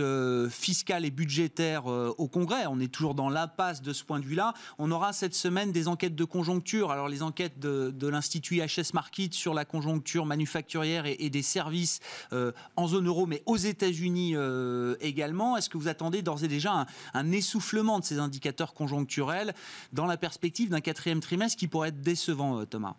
fiscale 0.59 1.05
et 1.05 1.11
budgétaire 1.11 1.91
euh, 1.91 2.15
au 2.19 2.29
Congrès. 2.29 2.67
On 2.67 2.81
est 2.81 2.93
toujours 2.93 3.15
dans 3.15 3.31
l'impasse 3.31 3.81
de 3.81 3.93
ce 3.93 4.05
point 4.05 4.19
de 4.19 4.25
vue-là. 4.25 4.55
On 4.79 4.91
aura 4.91 5.13
cette 5.13 5.35
semaine 5.35 5.73
des 5.73 5.89
enquêtes 5.89 6.17
de 6.17 6.25
conjoncture. 6.25 6.91
Alors 6.91 7.09
les 7.09 7.23
enquêtes 7.23 7.59
de, 7.59 8.09
l'Institut 8.09 8.57
IHS 8.57 8.93
Market 8.95 9.35
sur 9.35 9.55
la 9.55 9.65
conjoncture 9.65 10.27
manufacturière 10.27 11.05
et, 11.07 11.31
des 11.31 11.43
services 11.43 12.01
euh, 12.33 12.53
en 12.77 12.89
zone 12.89 13.07
euro, 13.07 13.27
mais 13.27 13.43
aux 13.47 13.57
États-Unis 13.57 14.33
euh, 14.35 14.97
également. 15.01 15.57
Est-ce 15.57 15.69
que 15.69 15.79
vous 15.79 15.89
attendez 15.89 16.23
d'ores 16.23 16.43
et 16.43 16.49
déjà 16.49 16.87
un, 17.15 17.33
essoufflement 17.33 18.01
de 18.01 18.05
ces 18.05 18.19
indicateurs 18.19 18.75
conjoncturels 18.75 19.55
dans 19.93 20.07
la 20.07 20.17
perspective 20.17 20.71
d'un 20.71 20.81
quatrième 20.81 21.21
trimestre 21.21 21.59
qui 21.59 21.69
pourrait 21.69 21.91
être 21.91 22.01
décevant, 22.01 22.65
Thomas? 22.65 22.97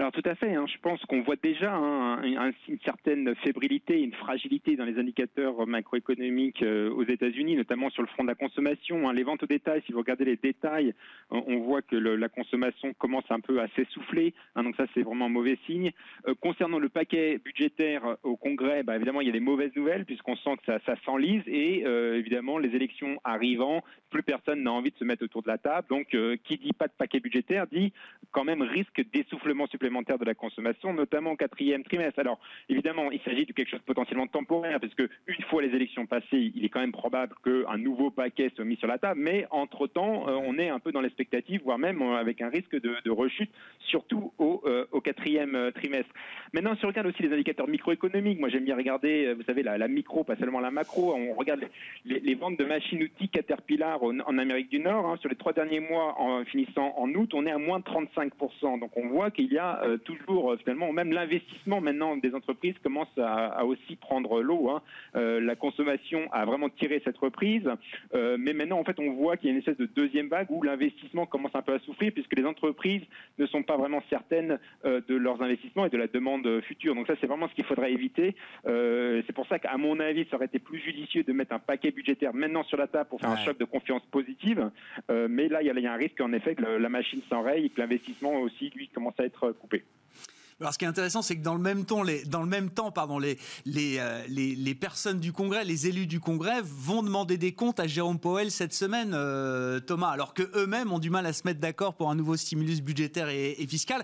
Alors 0.00 0.12
tout 0.12 0.22
à 0.26 0.36
fait, 0.36 0.54
hein. 0.54 0.64
je 0.72 0.78
pense 0.78 1.04
qu'on 1.06 1.22
voit 1.22 1.34
déjà 1.34 1.74
hein, 1.74 2.22
une 2.22 2.78
certaine 2.84 3.34
fébrilité, 3.34 4.00
une 4.00 4.12
fragilité 4.12 4.76
dans 4.76 4.84
les 4.84 4.96
indicateurs 4.96 5.66
macroéconomiques 5.66 6.62
euh, 6.62 6.88
aux 6.90 7.02
États-Unis, 7.02 7.56
notamment 7.56 7.90
sur 7.90 8.02
le 8.02 8.08
front 8.08 8.22
de 8.22 8.28
la 8.28 8.36
consommation. 8.36 9.08
Hein. 9.08 9.12
Les 9.12 9.24
ventes 9.24 9.42
au 9.42 9.46
détail, 9.46 9.82
si 9.86 9.92
vous 9.92 9.98
regardez 9.98 10.24
les 10.24 10.36
détails, 10.36 10.94
on 11.30 11.58
voit 11.58 11.82
que 11.82 11.96
la 11.96 12.28
consommation 12.28 12.94
commence 12.94 13.24
un 13.30 13.40
peu 13.40 13.60
à 13.60 13.66
s'essouffler, 13.74 14.34
donc 14.54 14.76
ça 14.76 14.84
c'est 14.94 15.02
vraiment 15.02 15.26
un 15.26 15.30
mauvais 15.30 15.58
signe. 15.66 15.90
Euh, 16.28 16.34
concernant 16.40 16.78
le 16.78 16.88
paquet 16.88 17.40
budgétaire 17.44 18.18
au 18.22 18.36
Congrès, 18.36 18.84
bah, 18.84 18.94
évidemment 18.94 19.20
il 19.20 19.26
y 19.26 19.30
a 19.30 19.32
des 19.32 19.40
mauvaises 19.40 19.74
nouvelles 19.74 20.04
puisqu'on 20.04 20.36
sent 20.36 20.58
que 20.64 20.72
ça, 20.86 20.94
s'enlise 21.04 21.42
et 21.48 21.82
euh, 21.84 22.16
évidemment 22.16 22.58
les 22.58 22.72
élections 22.76 23.20
arrivant, 23.24 23.82
plus 24.10 24.22
personne 24.22 24.62
n'a 24.62 24.70
envie 24.70 24.92
de 24.92 24.96
se 24.96 25.04
mettre 25.04 25.24
autour 25.24 25.42
de 25.42 25.48
la 25.48 25.58
table. 25.58 25.88
Donc 25.90 26.16
qui 26.44 26.56
dit 26.56 26.72
pas 26.72 26.86
de 26.86 26.92
paquet 26.96 27.18
budgétaire 27.18 27.66
dit 27.66 27.92
quand 28.30 28.44
même 28.44 28.62
risque 28.62 29.04
d'essoufflement 29.12 29.66
supplémentaire 29.66 29.87
de 29.90 30.24
la 30.24 30.34
consommation, 30.34 30.92
notamment 30.92 31.32
au 31.32 31.36
quatrième 31.36 31.82
trimestre. 31.82 32.18
Alors, 32.18 32.38
évidemment, 32.68 33.10
il 33.10 33.20
s'agit 33.20 33.46
de 33.46 33.52
quelque 33.52 33.70
chose 33.70 33.80
de 33.80 33.84
potentiellement 33.84 34.26
temporaire, 34.26 34.80
parce 34.80 34.94
que 34.94 35.08
une 35.26 35.42
fois 35.44 35.62
les 35.62 35.74
élections 35.74 36.06
passées, 36.06 36.52
il 36.54 36.64
est 36.64 36.68
quand 36.68 36.80
même 36.80 36.92
probable 36.92 37.34
qu'un 37.44 37.78
nouveau 37.78 38.10
paquet 38.10 38.50
soit 38.54 38.64
mis 38.64 38.76
sur 38.76 38.88
la 38.88 38.98
table, 38.98 39.20
mais 39.20 39.46
entre-temps, 39.50 40.28
euh, 40.28 40.38
on 40.44 40.58
est 40.58 40.68
un 40.68 40.78
peu 40.78 40.92
dans 40.92 41.00
l'expectative, 41.00 41.62
voire 41.64 41.78
même 41.78 42.02
euh, 42.02 42.16
avec 42.16 42.40
un 42.42 42.48
risque 42.48 42.80
de, 42.80 43.10
rechute, 43.10 43.50
surtout 43.80 44.32
au, 44.38 44.62
euh, 44.66 44.84
au 44.92 45.00
quatrième 45.00 45.72
trimestre. 45.74 46.10
Maintenant, 46.52 46.76
si 46.76 46.84
on 46.84 46.88
regarde 46.88 47.06
aussi 47.06 47.22
les 47.22 47.32
indicateurs 47.32 47.68
microéconomiques, 47.68 48.38
moi 48.38 48.48
j'aime 48.48 48.64
bien 48.64 48.76
regarder, 48.76 49.34
vous 49.34 49.42
savez, 49.42 49.62
la, 49.62 49.88
micro, 49.88 50.24
pas 50.24 50.36
seulement 50.36 50.60
la 50.60 50.70
macro, 50.70 51.14
on 51.14 51.34
regarde 51.34 51.60
les, 52.04 52.34
ventes 52.34 52.58
de 52.58 52.64
machines-outils 52.64 53.28
Caterpillar 53.28 54.02
en, 54.02 54.38
Amérique 54.38 54.70
du 54.70 54.78
Nord, 54.78 55.06
hein. 55.06 55.16
sur 55.20 55.28
les 55.28 55.36
trois 55.36 55.52
derniers 55.52 55.80
mois, 55.80 56.14
en 56.20 56.44
finissant 56.44 56.94
en 56.96 57.08
août, 57.14 57.32
on 57.34 57.46
est 57.46 57.50
à 57.50 57.58
moins 57.58 57.80
de 57.80 57.84
35%. 57.84 58.78
Donc 58.78 58.96
on 58.96 59.08
voit 59.08 59.30
qu'il 59.30 59.52
y 59.52 59.58
a 59.58 59.77
euh, 59.82 59.98
toujours 59.98 60.52
euh, 60.52 60.56
finalement, 60.56 60.92
même 60.92 61.12
l'investissement 61.12 61.80
maintenant 61.80 62.16
des 62.16 62.34
entreprises 62.34 62.74
commence 62.82 63.08
à, 63.18 63.64
aussi 63.64 63.96
prendre 63.96 64.42
l'eau. 64.42 64.70
Hein. 64.70 64.82
Euh, 65.16 65.40
la 65.40 65.56
consommation 65.56 66.28
a 66.32 66.44
vraiment 66.44 66.68
tiré 66.68 67.00
cette 67.04 67.18
reprise, 67.18 67.68
mais 68.14 68.52
maintenant 68.52 68.78
en 68.78 68.84
fait 68.84 68.98
on 68.98 69.12
voit 69.12 69.36
qu'il 69.36 69.48
y 69.48 69.50
a 69.50 69.52
une 69.52 69.58
espèce 69.58 69.76
de 69.76 69.86
deuxième 69.86 70.28
vague 70.28 70.50
où 70.50 70.62
l'investissement 70.62 71.26
commence 71.26 71.54
un 71.54 71.62
peu 71.62 71.74
à 71.74 71.78
souffrir 71.80 72.12
puisque 72.12 72.36
les 72.36 72.44
entreprises 72.44 73.02
ne 73.38 73.46
sont 73.46 73.62
pas 73.62 73.76
vraiment 73.76 74.02
certaines 74.10 74.58
de 74.84 75.14
leurs 75.14 75.42
investissements 75.42 75.86
et 75.86 75.90
de 75.90 75.96
la 75.96 76.06
demande 76.06 76.60
future. 76.62 76.94
Donc 76.94 77.06
ça 77.06 77.14
c'est 77.20 77.26
vraiment 77.26 77.48
ce 77.48 77.54
qu'il 77.54 77.64
faudrait 77.64 77.92
éviter. 77.92 78.34
c'est 78.64 79.32
pour 79.34 79.46
ça 79.46 79.58
qu'à 79.58 79.76
mon 79.76 80.00
avis 80.00 80.26
ça 80.30 80.36
aurait 80.36 80.46
été 80.46 80.58
plus 80.58 80.78
judicieux 80.78 81.22
de 81.22 81.32
mettre 81.32 81.52
un 81.52 81.58
paquet 81.58 81.90
budgétaire 81.90 82.34
maintenant 82.34 82.64
sur 82.64 82.76
la 82.76 82.86
table 82.86 83.08
pour 83.08 83.20
faire 83.20 83.30
un 83.30 83.36
choc 83.36 83.58
de 83.58 83.64
confiance 83.64 84.02
positive. 84.10 84.70
mais 85.08 85.48
là 85.48 85.62
il 85.62 85.66
y, 85.66 85.86
a 85.86 85.92
un 85.92 85.96
risque 85.96 86.20
en 86.20 86.32
effet 86.32 86.54
que 86.54 86.64
la 86.64 86.88
machine 86.88 87.20
s'enraye 87.28 87.66
et 87.66 87.68
que 87.70 87.80
l'investissement 87.80 88.40
aussi 88.40 88.70
lui 88.74 88.88
commence 88.88 89.18
à 89.18 89.24
être 89.24 89.52
coupé. 89.52 89.67
copy. 89.68 89.82
Alors, 90.60 90.72
ce 90.72 90.78
qui 90.78 90.84
est 90.84 90.88
intéressant, 90.88 91.22
c'est 91.22 91.36
que 91.36 91.42
dans 91.42 91.54
le 91.54 91.60
même 91.60 91.84
temps, 91.84 92.02
les, 92.02 92.24
pardon, 92.92 93.20
euh, 93.22 94.24
les, 94.26 94.74
personnes 94.74 95.20
du 95.20 95.32
Congrès, 95.32 95.64
les 95.64 95.86
élus 95.86 96.08
du 96.08 96.18
Congrès, 96.18 96.62
vont 96.64 97.04
demander 97.04 97.38
des 97.38 97.52
comptes 97.52 97.78
à 97.78 97.86
Jérôme 97.86 98.18
Powell 98.18 98.50
cette 98.50 98.74
semaine, 98.74 99.12
euh, 99.14 99.78
Thomas, 99.78 100.08
alors 100.08 100.34
que 100.34 100.42
eux-mêmes 100.56 100.92
ont 100.92 100.98
du 100.98 101.10
mal 101.10 101.26
à 101.26 101.32
se 101.32 101.42
mettre 101.44 101.60
d'accord 101.60 101.94
pour 101.94 102.10
un 102.10 102.16
nouveau 102.16 102.36
stimulus 102.36 102.80
budgétaire 102.80 103.28
et, 103.28 103.54
fiscal. 103.68 104.02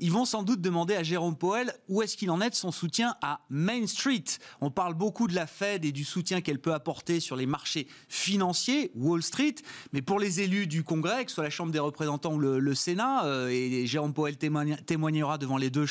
Ils 0.00 0.10
vont 0.10 0.24
sans 0.24 0.42
doute 0.42 0.60
demander 0.60 0.96
à 0.96 1.04
Jérôme 1.04 1.36
Powell 1.36 1.72
où 1.88 2.02
est-ce 2.02 2.16
qu'il 2.16 2.32
en 2.32 2.40
est 2.40 2.50
de 2.50 2.56
son 2.56 2.72
soutien 2.72 3.14
à 3.22 3.42
Main 3.48 3.86
Street. 3.86 4.24
On 4.60 4.72
parle 4.72 4.94
beaucoup 4.94 5.28
de 5.28 5.36
la 5.36 5.46
Fed 5.46 5.84
et 5.84 5.92
du 5.92 6.02
soutien 6.02 6.40
qu'elle 6.40 6.58
peut 6.58 6.74
apporter 6.74 7.20
sur 7.20 7.36
les 7.36 7.46
marchés 7.46 7.86
financiers, 8.08 8.90
Wall 8.96 9.22
Street, 9.22 9.54
mais 9.92 10.02
pour 10.02 10.18
les 10.18 10.40
élus 10.40 10.66
du 10.66 10.82
Congrès, 10.82 11.24
que 11.24 11.30
ce 11.30 11.36
soit 11.36 11.44
la 11.44 11.50
Chambre 11.50 11.70
des 11.70 11.78
représentants 11.78 12.34
ou 12.34 12.40
le, 12.40 12.74
Sénat, 12.74 13.24
euh, 13.26 13.48
et 13.50 13.86
Jérôme 13.86 14.14
Powell 14.14 14.36
témoignera 14.36 15.38
devant 15.38 15.58
les 15.58 15.70
deux 15.70 15.86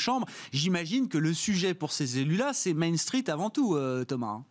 J'imagine 0.52 1.08
que 1.08 1.18
le 1.18 1.34
sujet 1.34 1.74
pour 1.74 1.92
ces 1.92 2.18
élus-là, 2.18 2.52
c'est 2.52 2.74
Main 2.74 2.96
Street 2.96 3.24
avant 3.28 3.50
tout, 3.50 3.74
euh, 3.74 4.04
Thomas. 4.04 4.42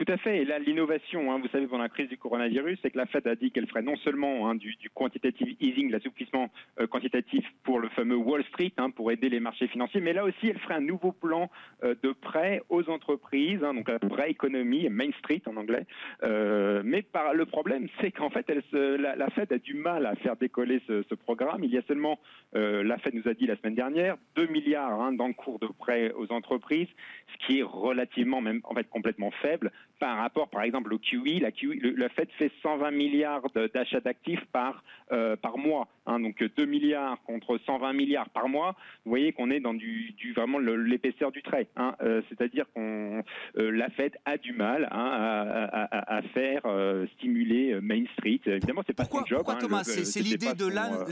Tout 0.00 0.10
à 0.10 0.16
fait. 0.16 0.38
Et 0.38 0.44
là, 0.46 0.58
l'innovation, 0.58 1.30
hein, 1.30 1.38
vous 1.42 1.48
savez, 1.48 1.66
pendant 1.66 1.82
la 1.82 1.90
crise 1.90 2.08
du 2.08 2.16
coronavirus, 2.16 2.78
c'est 2.80 2.90
que 2.90 2.96
la 2.96 3.04
Fed 3.04 3.26
a 3.26 3.34
dit 3.34 3.50
qu'elle 3.50 3.66
ferait 3.66 3.82
non 3.82 3.96
seulement 3.96 4.48
hein, 4.48 4.54
du, 4.54 4.74
quantitative 4.94 5.54
easing, 5.60 5.90
l'assouplissement 5.90 6.48
euh, 6.80 6.86
quantitatif 6.86 7.44
pour 7.64 7.80
le 7.80 7.90
fameux 7.90 8.16
Wall 8.16 8.42
Street 8.44 8.72
hein, 8.78 8.88
pour 8.88 9.12
aider 9.12 9.28
les 9.28 9.40
marchés 9.40 9.66
financiers. 9.68 10.00
Mais 10.00 10.14
là 10.14 10.24
aussi, 10.24 10.48
elle 10.48 10.58
ferait 10.58 10.76
un 10.76 10.80
nouveau 10.80 11.12
plan 11.12 11.50
de 11.82 12.12
prêt 12.12 12.62
aux 12.70 12.88
entreprises, 12.88 13.60
donc 13.60 13.90
la 13.90 13.98
vraie 13.98 14.30
économie, 14.30 14.88
Main 14.88 15.10
Street 15.18 15.42
en 15.46 15.56
anglais. 15.56 15.84
mais 16.22 17.02
par, 17.02 17.34
le 17.34 17.44
problème, 17.44 17.88
c'est 18.00 18.10
qu'en 18.10 18.30
fait, 18.30 18.50
la, 18.72 19.30
Fed 19.30 19.52
a 19.52 19.58
du 19.58 19.74
mal 19.74 20.06
à 20.06 20.14
faire 20.16 20.36
décoller 20.36 20.80
ce, 20.86 21.14
programme. 21.14 21.64
Il 21.64 21.70
y 21.70 21.78
a 21.78 21.82
seulement, 21.82 22.18
la 22.52 22.96
Fed 22.98 23.14
nous 23.14 23.28
a 23.28 23.34
dit 23.34 23.46
la 23.46 23.56
semaine 23.56 23.74
dernière, 23.74 24.16
2 24.36 24.46
milliards 24.46 25.12
d'encours 25.12 25.58
de 25.58 25.66
prêt 25.66 26.12
aux 26.12 26.32
entreprises, 26.32 26.88
ce 27.32 27.46
qui 27.46 27.60
est 27.60 27.62
relativement, 27.62 28.40
même 28.40 28.60
en 28.64 28.74
fait 28.74 28.88
complètement 28.88 29.30
faible 29.42 29.70
par 30.00 30.16
rapport, 30.16 30.48
par 30.48 30.62
exemple, 30.62 30.92
au 30.92 30.98
QE. 30.98 31.40
La, 31.40 31.52
QE, 31.52 31.78
la 31.96 32.08
Fed 32.08 32.28
fait 32.38 32.50
120 32.62 32.90
milliards 32.90 33.42
d'achats 33.74 34.00
d'actifs 34.00 34.44
par, 34.52 34.82
par 35.08 35.58
mois. 35.58 35.88
Hein, 36.10 36.18
donc 36.18 36.42
2 36.42 36.64
milliards 36.64 37.22
contre 37.24 37.58
120 37.64 37.92
milliards 37.92 38.28
par 38.30 38.48
mois, 38.48 38.74
vous 39.04 39.10
voyez 39.10 39.32
qu'on 39.32 39.50
est 39.50 39.60
dans 39.60 39.74
du, 39.74 40.12
du 40.12 40.32
vraiment 40.32 40.58
l'épaisseur 40.58 41.30
du 41.30 41.42
trait. 41.42 41.68
Hein. 41.76 41.94
Euh, 42.02 42.22
c'est-à-dire 42.28 42.64
qu'on 42.74 43.22
euh, 43.58 43.70
la 43.70 43.90
Fed 43.90 44.12
a 44.24 44.36
du 44.36 44.52
mal 44.52 44.88
hein, 44.90 45.68
à, 45.90 46.22
faire 46.34 46.62
euh, 46.64 47.06
stimuler 47.16 47.78
Main 47.80 48.04
Street. 48.14 48.40
Évidemment, 48.46 48.82
c'est 48.86 48.92
pas 48.92 49.04
pourquoi, 49.04 49.20
son 49.20 49.26
job. 49.26 49.38
Pourquoi 49.38 49.56
Thomas 49.56 49.84
C'est 49.84 50.20
l'idée 50.20 50.54
de 50.54 50.66
l'âne. 50.66 51.06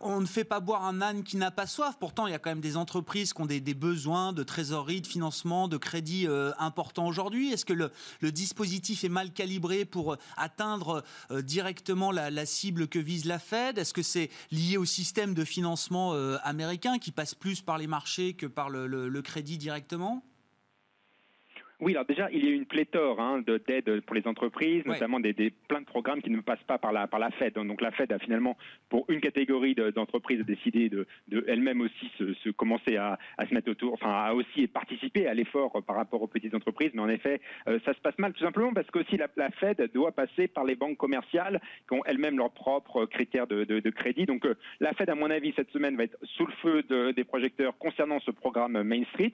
On 0.00 0.20
ne 0.20 0.26
fait 0.26 0.44
pas 0.44 0.60
boire 0.60 0.84
un 0.84 1.00
âne 1.00 1.22
qui 1.22 1.36
n'a 1.36 1.50
pas 1.50 1.66
soif. 1.66 1.96
Pourtant, 1.98 2.26
il 2.26 2.32
y 2.32 2.34
a 2.34 2.38
quand 2.38 2.50
même 2.50 2.60
des 2.60 2.76
entreprises 2.76 3.32
qui 3.32 3.40
ont 3.40 3.46
des, 3.46 3.60
besoins 3.74 4.32
de 4.32 4.42
trésorerie, 4.42 5.00
de 5.00 5.06
financement, 5.06 5.68
de 5.68 5.76
crédit 5.76 6.26
importants 6.58 7.06
aujourd'hui. 7.06 7.52
Est-ce 7.52 7.64
que 7.64 7.72
le, 7.72 7.90
dispositif 8.30 9.04
est 9.04 9.08
mal 9.08 9.32
calibré 9.32 9.84
pour 9.84 10.16
atteindre 10.36 11.04
directement 11.30 12.12
la, 12.12 12.30
la 12.30 12.46
cible 12.46 12.88
que 12.88 12.98
vise 12.98 13.24
la 13.24 13.38
Fed? 13.38 13.78
Est-ce 13.78 13.94
que 13.94 14.02
c'est 14.02 14.30
lié 14.50 14.76
au 14.76 14.84
système 14.84 15.34
de 15.34 15.44
financement 15.44 16.14
euh, 16.14 16.36
américain 16.42 16.98
qui 16.98 17.12
passe 17.12 17.34
plus 17.34 17.60
par 17.60 17.78
les 17.78 17.86
marchés 17.86 18.34
que 18.34 18.46
par 18.46 18.70
le 18.70 19.22
crédit 19.22 19.58
directement? 19.58 20.22
Oui, 21.80 21.92
alors 21.92 22.06
déjà, 22.06 22.28
il 22.30 22.44
y 22.44 22.48
a 22.48 22.52
une 22.52 22.66
pléthore 22.66 23.20
hein, 23.20 23.42
d'aides 23.66 24.00
pour 24.02 24.14
les 24.14 24.26
entreprises, 24.26 24.84
notamment 24.86 25.18
des, 25.18 25.34
plein 25.68 25.80
de 25.80 25.86
programmes 25.86 26.22
qui 26.22 26.30
ne 26.30 26.40
passent 26.40 26.62
pas 26.66 26.78
par 26.78 26.92
la, 26.92 27.06
par 27.08 27.18
la 27.18 27.30
Fed. 27.32 27.54
Donc 27.54 27.80
la 27.80 27.90
Fed 27.90 28.12
a 28.12 28.18
finalement, 28.18 28.56
pour 28.88 29.04
une 29.08 29.20
catégorie 29.20 29.74
d'entreprises, 29.74 30.44
décidé 30.44 30.88
de, 30.88 31.06
de 31.28 31.44
elle-même 31.48 31.80
aussi 31.80 32.10
se, 32.18 32.50
commencer 32.50 32.96
à, 32.96 33.18
à, 33.38 33.46
se 33.46 33.54
mettre 33.54 33.70
autour, 33.70 33.94
enfin 33.94 34.12
à 34.12 34.34
aussi 34.34 34.68
participer 34.68 35.26
à 35.26 35.34
l'effort 35.34 35.82
par 35.84 35.96
rapport 35.96 36.22
aux 36.22 36.28
petites 36.28 36.54
entreprises. 36.54 36.90
Mais 36.94 37.02
en 37.02 37.08
effet, 37.08 37.40
euh, 37.66 37.80
ça 37.84 37.92
se 37.92 38.00
passe 38.00 38.18
mal 38.18 38.32
tout 38.32 38.44
simplement 38.44 38.72
parce 38.72 38.88
que 38.90 39.00
aussi 39.00 39.16
la, 39.16 39.26
la, 39.36 39.50
Fed 39.50 39.90
doit 39.92 40.12
passer 40.12 40.46
par 40.46 40.64
les 40.64 40.76
banques 40.76 40.96
commerciales 40.96 41.60
qui 41.88 41.94
ont 41.94 42.04
elles-mêmes 42.06 42.38
leurs 42.38 42.52
propres 42.52 43.04
critères 43.06 43.46
de, 43.46 43.64
de, 43.64 43.90
crédit. 43.90 44.26
Donc 44.26 44.46
euh, 44.46 44.54
la 44.80 44.92
Fed, 44.92 45.10
à 45.10 45.14
mon 45.14 45.30
avis, 45.30 45.52
cette 45.56 45.70
semaine 45.70 45.96
va 45.96 46.04
être 46.04 46.18
sous 46.22 46.46
le 46.46 46.52
feu 46.62 47.12
des 47.12 47.24
projecteurs 47.24 47.76
concernant 47.78 48.20
ce 48.20 48.30
programme 48.30 48.82
Main 48.82 49.04
Street. 49.12 49.32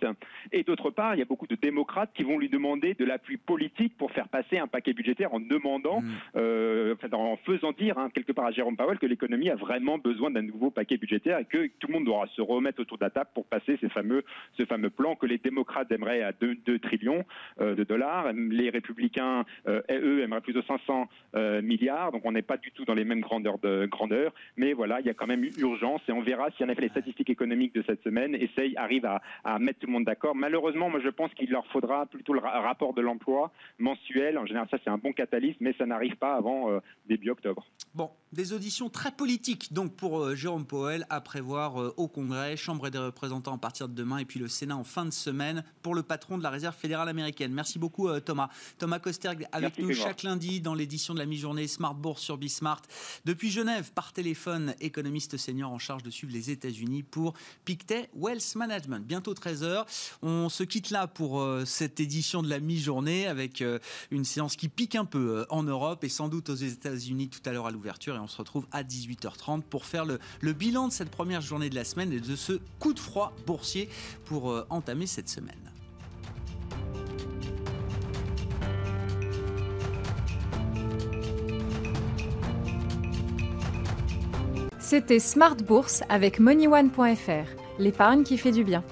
Et 0.53 0.63
d'autre 0.63 0.91
part, 0.91 1.15
il 1.15 1.19
y 1.19 1.23
a 1.23 1.27
beaucoup 1.27 1.47
de 1.47 1.57
démocrates 1.57 2.11
qui 2.15 2.23
vont 2.23 2.30
lui 2.39 2.49
demander 2.49 2.95
de 2.95 3.05
l'appui 3.05 3.37
politique 3.37 3.97
pour 3.97 4.11
faire 4.13 4.29
passer 4.29 4.59
un 4.59 4.67
paquet 4.67 4.93
budgétaire 4.93 5.33
en 5.35 5.41
demandant, 5.41 6.01
mm. 6.01 6.11
euh, 6.37 6.95
en 7.13 7.37
faisant 7.45 7.73
dire 7.73 7.99
hein, 7.99 8.11
quelque 8.13 8.33
part 8.33 8.47
à 8.47 8.51
Jérôme 8.53 8.77
Powell 8.77 8.99
que 8.99 9.07
l'économie 9.07 9.51
a 9.51 9.57
vraiment 9.57 9.99
besoin 9.99 10.31
d'un 10.31 10.43
nouveau 10.43 10.71
paquet 10.71 10.97
budgétaire 10.97 11.39
et 11.39 11.45
que 11.45 11.69
tout 11.79 11.89
le 11.89 11.95
monde 11.95 12.05
doit 12.05 12.27
se 12.35 12.43
remettre 12.43 12.81
autour 12.81 12.99
de 12.99 13.05
la 13.05 13.11
table 13.11 13.31
pour 13.35 13.47
passer 13.47 13.79
ces 13.81 13.89
fameux, 13.89 14.25
ce 14.57 14.65
fameux 14.65 14.91
plan 14.91 15.15
que 15.15 15.27
les 15.27 15.39
démocrates 15.39 15.91
aimeraient 15.93 16.23
à 16.23 16.33
2, 16.33 16.79
trillions 16.79 17.25
euh, 17.61 17.75
de 17.75 17.85
dollars. 17.85 18.33
Les 18.33 18.71
républicains, 18.71 19.45
euh, 19.67 19.83
eux, 19.91 20.23
aimeraient 20.23 20.41
plus 20.41 20.53
de 20.53 20.63
500 20.63 21.09
milliards. 21.63 22.13
Donc 22.13 22.23
on 22.25 22.33
n'est 22.33 22.43
pas 22.43 22.57
du 22.57 22.73
tout 22.73 22.85
dans 22.85 22.95
les 22.95 23.05
mêmes 23.05 23.21
grandeurs 23.21 23.59
de 23.59 23.87
grandeur. 23.87 24.33
Mais 24.57 24.73
voilà, 24.73 25.01
il 25.01 25.07
y 25.07 25.11
a 25.11 25.15
quand 25.15 25.27
même 25.27 25.45
urgence 25.59 26.01
et 26.09 26.13
on 26.13 26.23
verra 26.23 26.51
si 26.57 26.65
en 26.65 26.69
effet 26.69 26.83
les 26.83 26.89
statistiques 26.89 27.31
économiques 27.31 27.75
de 27.75 27.83
cette 27.87 28.03
semaine 28.03 28.35
essayent, 28.35 28.77
arrivent 28.77 29.07
à, 29.07 29.23
à 29.45 29.59
mettre 29.59 29.81
tout 29.81 29.87
le 29.87 29.93
monde 29.93 30.05
d'accord. 30.05 30.35
Malheureusement, 30.35 30.91
moi 30.91 31.01
je 31.03 31.09
pense 31.09 31.33
qu'il 31.35 31.51
leur 31.51 31.67
faudra 31.67 32.07
plutôt 32.21 32.35
le 32.35 32.41
rapport 32.41 32.93
de 32.93 33.01
l'emploi 33.01 33.51
mensuel. 33.79 34.37
En 34.37 34.45
général, 34.45 34.69
ça 34.71 34.77
c'est 34.85 34.91
un 34.91 34.99
bon 34.99 35.15
catalyse, 35.15 35.55
mais 35.59 35.75
ça 35.79 35.87
n'arrive 35.87 36.17
pas 36.17 36.35
avant 36.35 36.71
euh, 36.71 36.81
début 37.09 37.31
octobre. 37.31 37.67
Bon, 37.95 38.11
des 38.33 38.53
auditions 38.53 38.91
très 38.91 39.11
politiques 39.11 39.73
donc 39.73 39.97
pour 39.97 40.21
euh, 40.21 40.35
Jérôme 40.35 40.67
Powell 40.67 41.07
à 41.09 41.23
prévoir 41.23 41.81
euh, 41.81 41.95
au 41.97 42.09
Congrès, 42.09 42.59
Chambre 42.59 42.91
des 42.91 42.99
représentants 42.99 43.55
à 43.55 43.59
partir 43.59 43.89
de 43.89 43.95
demain 43.95 44.19
et 44.19 44.27
puis 44.27 44.39
le 44.39 44.49
Sénat 44.49 44.77
en 44.77 44.85
fin 44.85 45.07
de 45.07 45.13
semaine 45.13 45.65
pour 45.81 45.95
le 45.95 46.03
patron 46.03 46.37
de 46.37 46.43
la 46.43 46.51
Réserve 46.51 46.77
fédérale 46.77 47.09
américaine. 47.09 47.55
Merci 47.55 47.79
beaucoup 47.79 48.11
Thomas. 48.21 48.51
Thomas 48.79 48.99
Kosterg 48.99 49.47
avec 49.53 49.79
nous 49.79 49.95
chaque 49.95 50.23
lundi 50.23 50.61
dans 50.61 50.75
l'édition 50.75 51.15
de 51.15 51.21
la 51.21 51.27
mi-journée 51.27 51.69
Smart 51.69 51.95
Bourse 51.95 52.23
sur 52.23 52.37
Bismart. 52.37 52.83
Depuis 53.25 53.51
Genève, 53.51 53.93
par 53.95 54.13
téléphone, 54.13 54.75
économiste 54.81 55.39
senior 55.39 55.73
en 55.73 55.79
charge 55.79 56.03
de 56.03 56.11
suivre 56.11 56.35
les 56.35 56.51
États-Unis 56.51 57.03
pour 57.03 57.33
Pictet 57.65 58.11
Wealth 58.15 58.57
Management. 58.57 59.07
Bientôt 59.07 59.33
13h. 59.33 59.87
On 60.23 60.51
se 60.51 60.65
quitte 60.65 60.91
là 60.91 61.07
pour 61.07 61.43
cette 61.65 61.99
édition 61.99 62.10
de 62.11 62.49
la 62.49 62.59
mi-journée 62.59 63.27
avec 63.27 63.63
euh, 63.63 63.79
une 64.11 64.25
séance 64.25 64.57
qui 64.57 64.69
pique 64.69 64.97
un 64.97 65.05
peu 65.05 65.39
euh, 65.39 65.45
en 65.49 65.63
Europe 65.63 66.03
et 66.03 66.09
sans 66.09 66.29
doute 66.29 66.51
aux 66.51 66.55
États-Unis 66.55 67.29
tout 67.29 67.41
à 67.45 67.53
l'heure 67.53 67.67
à 67.67 67.71
l'ouverture. 67.71 68.17
Et 68.17 68.19
on 68.19 68.27
se 68.27 68.37
retrouve 68.37 68.67
à 68.73 68.83
18h30 68.83 69.63
pour 69.63 69.85
faire 69.85 70.05
le, 70.05 70.19
bilan 70.53 70.89
de 70.89 70.93
cette 70.93 71.11
première 71.11 71.41
journée 71.41 71.71
de 71.71 71.77
la 71.77 71.85
semaine 71.85 72.13
et 72.13 72.21
de 72.21 72.37
ce 72.37 72.55
coup 72.81 72.93
de 72.93 72.99
froid 72.99 73.33
boursier 73.47 73.89
pour 74.25 74.51
euh, 74.51 74.67
entamer 74.71 75.07
cette 75.07 75.29
semaine. 75.29 75.55
C'était 84.81 85.21
Smart 85.21 85.55
Bourse 85.55 86.03
avec 86.09 86.41
MoneyOne.fr, 86.41 87.79
l'épargne 87.79 88.25
qui 88.25 88.37
fait 88.37 88.51
du 88.51 88.65
bien. 88.65 88.83